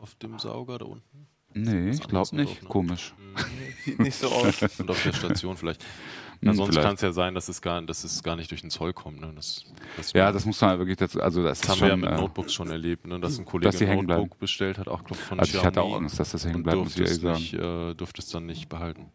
[0.00, 1.26] Auf dem Sauger da unten?
[1.54, 2.54] Nee, ich glaube nicht.
[2.54, 2.68] drauf, ne?
[2.68, 3.14] Komisch.
[3.98, 4.62] Nicht so aus.
[4.78, 5.84] Und auf der Station vielleicht.
[6.40, 6.80] Hm, vielleicht.
[6.80, 9.20] kann es ja sein, dass es gar, dass es gar nicht durch den Zoll kommt.
[9.20, 9.32] Ne?
[9.34, 9.64] Das,
[9.96, 12.00] das Ja, das muss man halt wirklich dazu, also das, Das haben wir ja schon,
[12.00, 13.20] mit äh, Notebooks schon erlebt, ne?
[13.20, 15.82] dass ein Dass Kollege die ein Notebook bestellt hat, auch glaub, von also ich hatte
[15.82, 17.38] auch Xiaomi Angst, dass das hängen bleibt, muss ich ehrlich sagen.
[17.38, 19.12] nicht, äh, durfte es dann nicht behalten.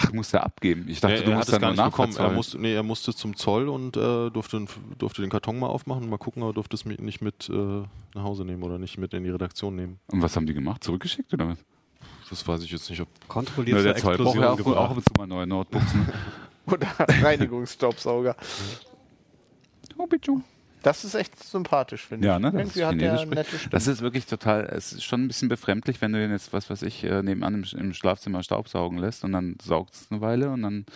[0.00, 0.84] Ach, muss der abgeben?
[0.88, 2.16] Ich dachte, er, du er musst dann gar nur nicht bekommen.
[2.16, 4.64] Er musste, nee, er musste zum Zoll und äh, durfte,
[4.96, 7.52] durfte den Karton mal aufmachen und mal gucken, aber durfte es nicht mit äh,
[8.14, 9.98] nach Hause nehmen oder nicht mit in die Redaktion nehmen.
[10.12, 10.84] Und was haben die gemacht?
[10.84, 11.58] Zurückgeschickt oder was?
[12.30, 14.52] Das weiß ich jetzt nicht, ob Kontrolliert Ja, zur der Zoll braucht Explosion ja auch,
[14.52, 14.90] auch gebracht.
[14.90, 15.94] ab und zu mal neue Notebooks.
[15.94, 16.06] Ne?
[16.66, 16.88] Oder
[17.22, 18.36] Reinigungsstaubsauger.
[19.96, 20.32] oh, bitte.
[20.82, 22.42] Das ist echt sympathisch, finde Ja, ich.
[22.42, 22.52] ne?
[22.52, 23.34] Das Irgendwie ist hat der chinesisch.
[23.34, 23.70] nette Stimme.
[23.70, 26.70] Das ist wirklich total, es ist schon ein bisschen befremdlich, wenn du den jetzt, was
[26.70, 30.50] weiß ich, äh, nebenan im, im Schlafzimmer staubsaugen lässt und dann saugt es eine Weile
[30.50, 30.86] und dann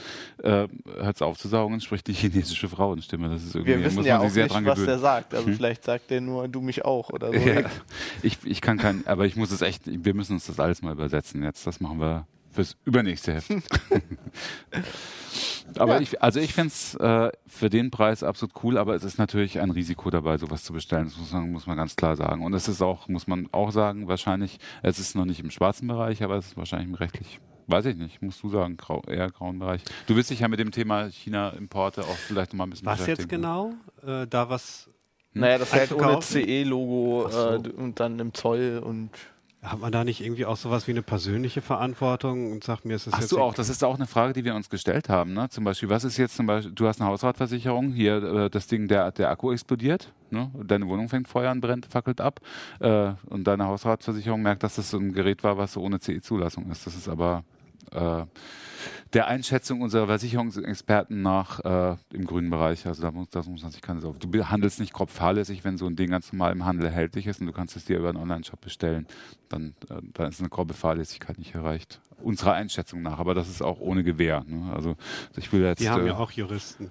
[0.43, 3.29] äh, hört es auf zu saugen und spricht die chinesische Frauenstimme.
[3.29, 5.35] Das ist irgendwie, Wir wissen muss ja auch nicht, dran was der sagt.
[5.35, 7.39] Also vielleicht sagt der nur, du mich auch oder so.
[7.39, 7.63] Ja,
[8.23, 10.93] ich, ich kann kein, aber ich muss es echt, wir müssen uns das alles mal
[10.93, 11.67] übersetzen jetzt.
[11.67, 13.51] Das machen wir fürs übernächste Heft.
[15.79, 16.01] aber Ja.
[16.01, 19.61] ich, also ich finde es äh, für den Preis absolut cool, aber es ist natürlich
[19.61, 21.05] ein Risiko dabei, sowas zu bestellen.
[21.07, 22.45] Das muss man, muss man ganz klar sagen.
[22.45, 25.89] Und es ist auch, muss man auch sagen, wahrscheinlich, es ist noch nicht im schwarzen
[25.89, 29.31] Bereich, aber es ist wahrscheinlich im rechtlich, weiß ich nicht, musst du sagen, grau, eher
[29.31, 29.83] grauen Bereich.
[30.07, 32.99] Du willst dich ja mit dem Thema China-Importe auch vielleicht noch mal ein bisschen Was
[33.07, 33.43] jetzt beschäftigen.
[33.43, 33.73] genau?
[34.07, 34.91] Äh, da was
[35.33, 36.21] Naja, das halt ohne?
[36.21, 37.49] CE-Logo Ach so.
[37.55, 39.11] äh, und dann im Zoll und
[39.63, 43.07] hat man da nicht irgendwie auch sowas wie eine persönliche Verantwortung und sagt mir, ist
[43.07, 45.35] das Hast jetzt du auch, das ist auch eine Frage, die wir uns gestellt haben.
[45.35, 45.49] Ne?
[45.51, 48.89] Zum Beispiel, was ist jetzt zum Beispiel, du hast eine Hausratversicherung, hier äh, das Ding,
[48.89, 50.51] der, der Akku explodiert, ne?
[50.65, 52.41] deine Wohnung fängt Feuer an, brennt, fackelt ab
[52.81, 56.69] äh, und deine Hausratversicherung merkt, dass das so ein Gerät war, was so ohne CE-Zulassung
[56.69, 56.85] ist.
[56.85, 57.45] Das ist aber
[57.93, 58.25] äh,
[59.13, 62.87] der Einschätzung unserer Versicherungsexperten nach äh, im grünen Bereich.
[62.87, 64.19] Also da muss, das muss man sich keine Sorge.
[64.19, 67.41] Du handelst nicht grob fahrlässig, wenn so ein Ding ganz normal im Handel erhältlich ist
[67.41, 69.07] und du kannst es dir über einen Online-Shop bestellen.
[69.49, 72.01] Dann, äh, dann ist eine grobe Fahrlässigkeit nicht erreicht.
[72.23, 73.19] Unserer Einschätzung nach.
[73.19, 74.45] Aber das ist auch ohne Gewähr.
[74.47, 74.73] Ne?
[74.75, 74.97] Also
[75.37, 75.81] ich will jetzt.
[75.81, 76.91] Die haben äh, ja auch Juristen.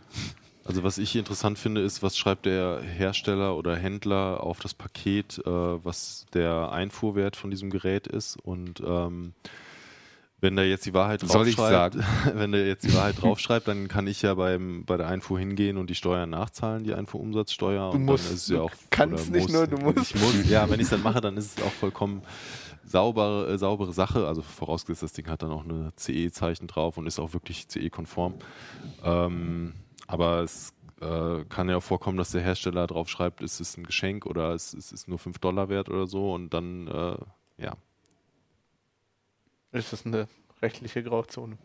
[0.63, 5.39] Also was ich interessant finde, ist, was schreibt der Hersteller oder Händler auf das Paket,
[5.39, 9.33] äh, was der Einfuhrwert von diesem Gerät ist und ähm,
[10.41, 11.97] wenn der jetzt die Wahrheit Soll ich draufschreibt,
[12.33, 15.77] wenn der jetzt die Wahrheit draufschreibt, dann kann ich ja beim, bei der Einfuhr hingehen
[15.77, 17.91] und die Steuern nachzahlen, die Einfuhrumsatzsteuer.
[17.91, 20.15] Du und musst, dann ist es du ja auch, kannst oder nicht nur, du musst.
[20.15, 22.23] Ich muss, ja, wenn ich es dann mache, dann ist es auch vollkommen
[22.83, 24.27] saubere, äh, saubere Sache.
[24.27, 28.35] Also vorausgesetzt, das Ding hat dann auch eine CE-Zeichen drauf und ist auch wirklich CE-konform.
[29.03, 29.73] Ähm,
[30.07, 33.85] aber es äh, kann ja auch vorkommen, dass der Hersteller drauf schreibt, es ist ein
[33.85, 37.15] Geschenk oder es, es ist nur 5 Dollar wert oder so und dann, äh,
[37.63, 37.73] ja.
[39.71, 40.27] Ist das eine
[40.61, 41.57] rechtliche Grauzone.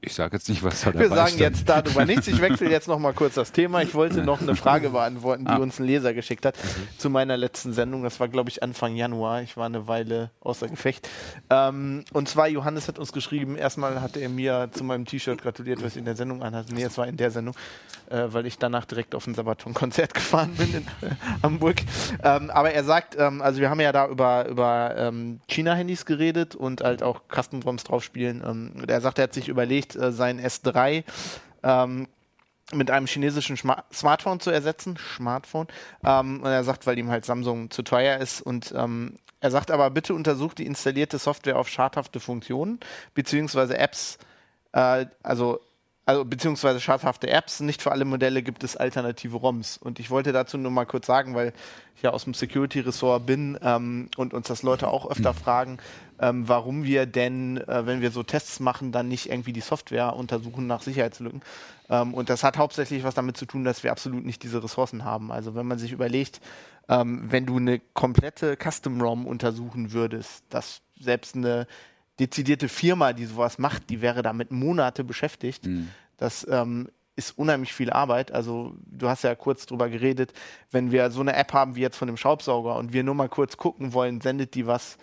[0.00, 1.40] Ich sage jetzt nicht, was da Wir dabei sagen stand.
[1.40, 2.26] jetzt darüber nichts.
[2.28, 3.82] Ich wechsle jetzt noch mal kurz das Thema.
[3.82, 5.56] Ich wollte noch eine Frage beantworten, die Ah.
[5.56, 6.56] uns ein Leser geschickt hat
[6.98, 8.02] zu meiner letzten Sendung.
[8.04, 9.42] Das war, glaube ich, Anfang Januar.
[9.42, 11.08] Ich war eine Weile außer Gefecht.
[11.50, 15.82] Ähm, und zwar, Johannes hat uns geschrieben, erstmal hat er mir zu meinem T-Shirt gratuliert,
[15.82, 16.72] was ich in der Sendung anhatte.
[16.74, 17.54] Nee, es war in der Sendung,
[18.10, 21.76] äh, weil ich danach direkt auf ein Sabaton-Konzert gefahren bin in äh, Hamburg.
[22.22, 26.54] Ähm, aber er sagt, ähm, also wir haben ja da über, über ähm, China-Handys geredet
[26.54, 28.42] und halt auch Custom-ROMs draufspielen.
[28.46, 31.04] Ähm, und er sagt, er hat sich überlegt, äh, sein S3
[31.62, 32.08] ähm,
[32.72, 34.98] mit einem chinesischen Schma Smartphone zu ersetzen.
[35.16, 35.68] Smartphone.
[36.04, 38.40] Ähm, und er sagt, weil ihm halt Samsung zu teuer ist.
[38.42, 42.80] Und ähm, er sagt aber, bitte untersucht die installierte Software auf schadhafte Funktionen,
[43.14, 44.18] beziehungsweise Apps,
[44.72, 45.60] äh, also
[46.08, 47.60] also beziehungsweise schadhafte Apps.
[47.60, 49.76] Nicht für alle Modelle gibt es alternative ROMs.
[49.76, 51.52] Und ich wollte dazu nur mal kurz sagen, weil
[51.96, 55.76] ich ja aus dem Security-Ressort bin ähm, und uns das Leute auch öfter fragen,
[56.18, 60.16] ähm, warum wir denn, äh, wenn wir so Tests machen, dann nicht irgendwie die Software
[60.16, 61.42] untersuchen nach Sicherheitslücken.
[61.90, 65.04] Ähm, und das hat hauptsächlich was damit zu tun, dass wir absolut nicht diese Ressourcen
[65.04, 65.30] haben.
[65.30, 66.40] Also wenn man sich überlegt,
[66.88, 71.66] ähm, wenn du eine komplette Custom-ROM untersuchen würdest, dass selbst eine
[72.20, 75.66] dezidierte Firma, die sowas macht, die wäre damit Monate beschäftigt.
[75.66, 75.88] Mhm.
[76.16, 78.32] Das ähm, ist unheimlich viel Arbeit.
[78.32, 80.32] Also du hast ja kurz drüber geredet,
[80.70, 83.28] wenn wir so eine App haben wie jetzt von dem Staubsauger und wir nur mal
[83.28, 84.98] kurz gucken wollen, sendet die was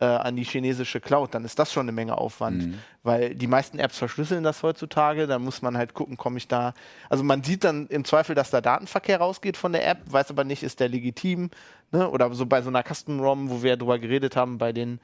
[0.00, 2.78] äh, an die chinesische Cloud, dann ist das schon eine Menge Aufwand, Mhm.
[3.04, 5.26] weil die meisten Apps verschlüsseln das heutzutage.
[5.28, 6.74] Da muss man halt gucken, komme ich da.
[7.08, 10.42] Also man sieht dann im Zweifel, dass da Datenverkehr rausgeht von der App, weiß aber
[10.44, 11.50] nicht, ist der legitim.
[11.92, 12.10] Ne?
[12.10, 14.98] Oder so bei so einer Custom-ROM, wo wir ja drüber geredet haben, bei den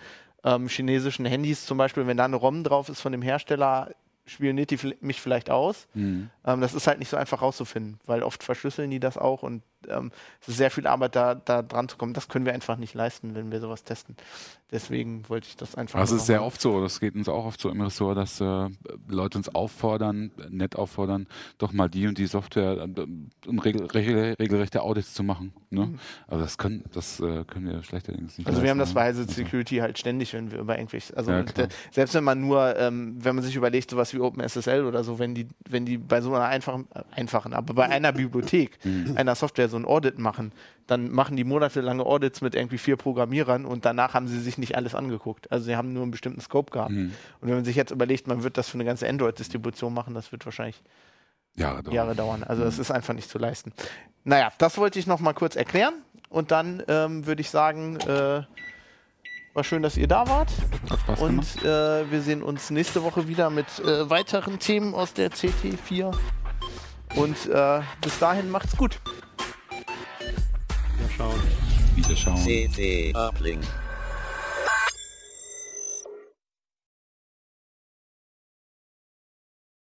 [0.44, 3.90] ähm, chinesischen Handys zum Beispiel, wenn da eine ROM drauf ist von dem Hersteller,
[4.26, 5.88] spioniert die mich vielleicht aus.
[5.94, 6.30] Mhm.
[6.44, 9.62] Ähm, das ist halt nicht so einfach rauszufinden, weil oft verschlüsseln die das auch und
[9.88, 10.10] ähm,
[10.40, 12.12] es ist sehr viel Arbeit, da, da dran zu kommen.
[12.14, 14.16] Das können wir einfach nicht leisten, wenn wir sowas testen.
[14.72, 15.98] Deswegen wollte ich das einfach.
[15.98, 18.40] Das nur ist sehr oft so, das geht uns auch oft so im Ressort, dass
[18.40, 18.68] äh,
[19.08, 21.26] Leute uns auffordern, äh, nett auffordern,
[21.58, 25.52] doch mal die und die Software äh, um regel, regel, regelrechte Audits zu machen.
[25.70, 25.94] Ne?
[26.28, 28.46] Aber das können, das äh, können wir schlechterdings nicht.
[28.46, 28.50] Mhm.
[28.52, 29.22] Also wir haben das leisten, bei?
[29.22, 31.66] Heise Security halt ständig, wenn wir über irgendwelche, also Ja, klar.
[31.66, 35.18] d- selbst wenn man nur, ähm, wenn man sich überlegt, sowas wie OpenSSL oder so,
[35.18, 39.16] wenn die, wenn die bei so einer einfachen, äh, einfachen, aber bei einer Bibliothek, Mhm.
[39.16, 40.52] einer Software so ein Audit machen,
[40.86, 44.76] dann machen die monatelange Audits mit irgendwie vier Programmierern und danach haben sie sich nicht
[44.76, 45.50] alles angeguckt.
[45.50, 46.90] Also sie haben nur einen bestimmten Scope gehabt.
[46.90, 47.12] Mhm.
[47.40, 50.32] Und wenn man sich jetzt überlegt, man wird das für eine ganze Android-Distribution machen, das
[50.32, 50.82] wird wahrscheinlich
[51.54, 51.94] Jahre dauern.
[51.94, 52.42] Jahre dauern.
[52.44, 52.66] Also Mhm.
[52.66, 53.72] das ist einfach nicht zu leisten.
[54.24, 55.94] Naja, das wollte ich noch mal kurz erklären.
[56.28, 58.42] Und dann ähm, würde ich sagen, äh,
[59.52, 60.48] war schön, dass ihr da wart.
[61.20, 66.14] Und äh, wir sehen uns nächste Woche wieder mit äh, weiteren Themen aus der CT4.
[67.16, 69.00] Und äh, bis dahin macht's gut.
[71.20, 71.40] Mal schauen.
[71.96, 72.36] Wieder schauen.
[72.36, 73.64] CT Uplink.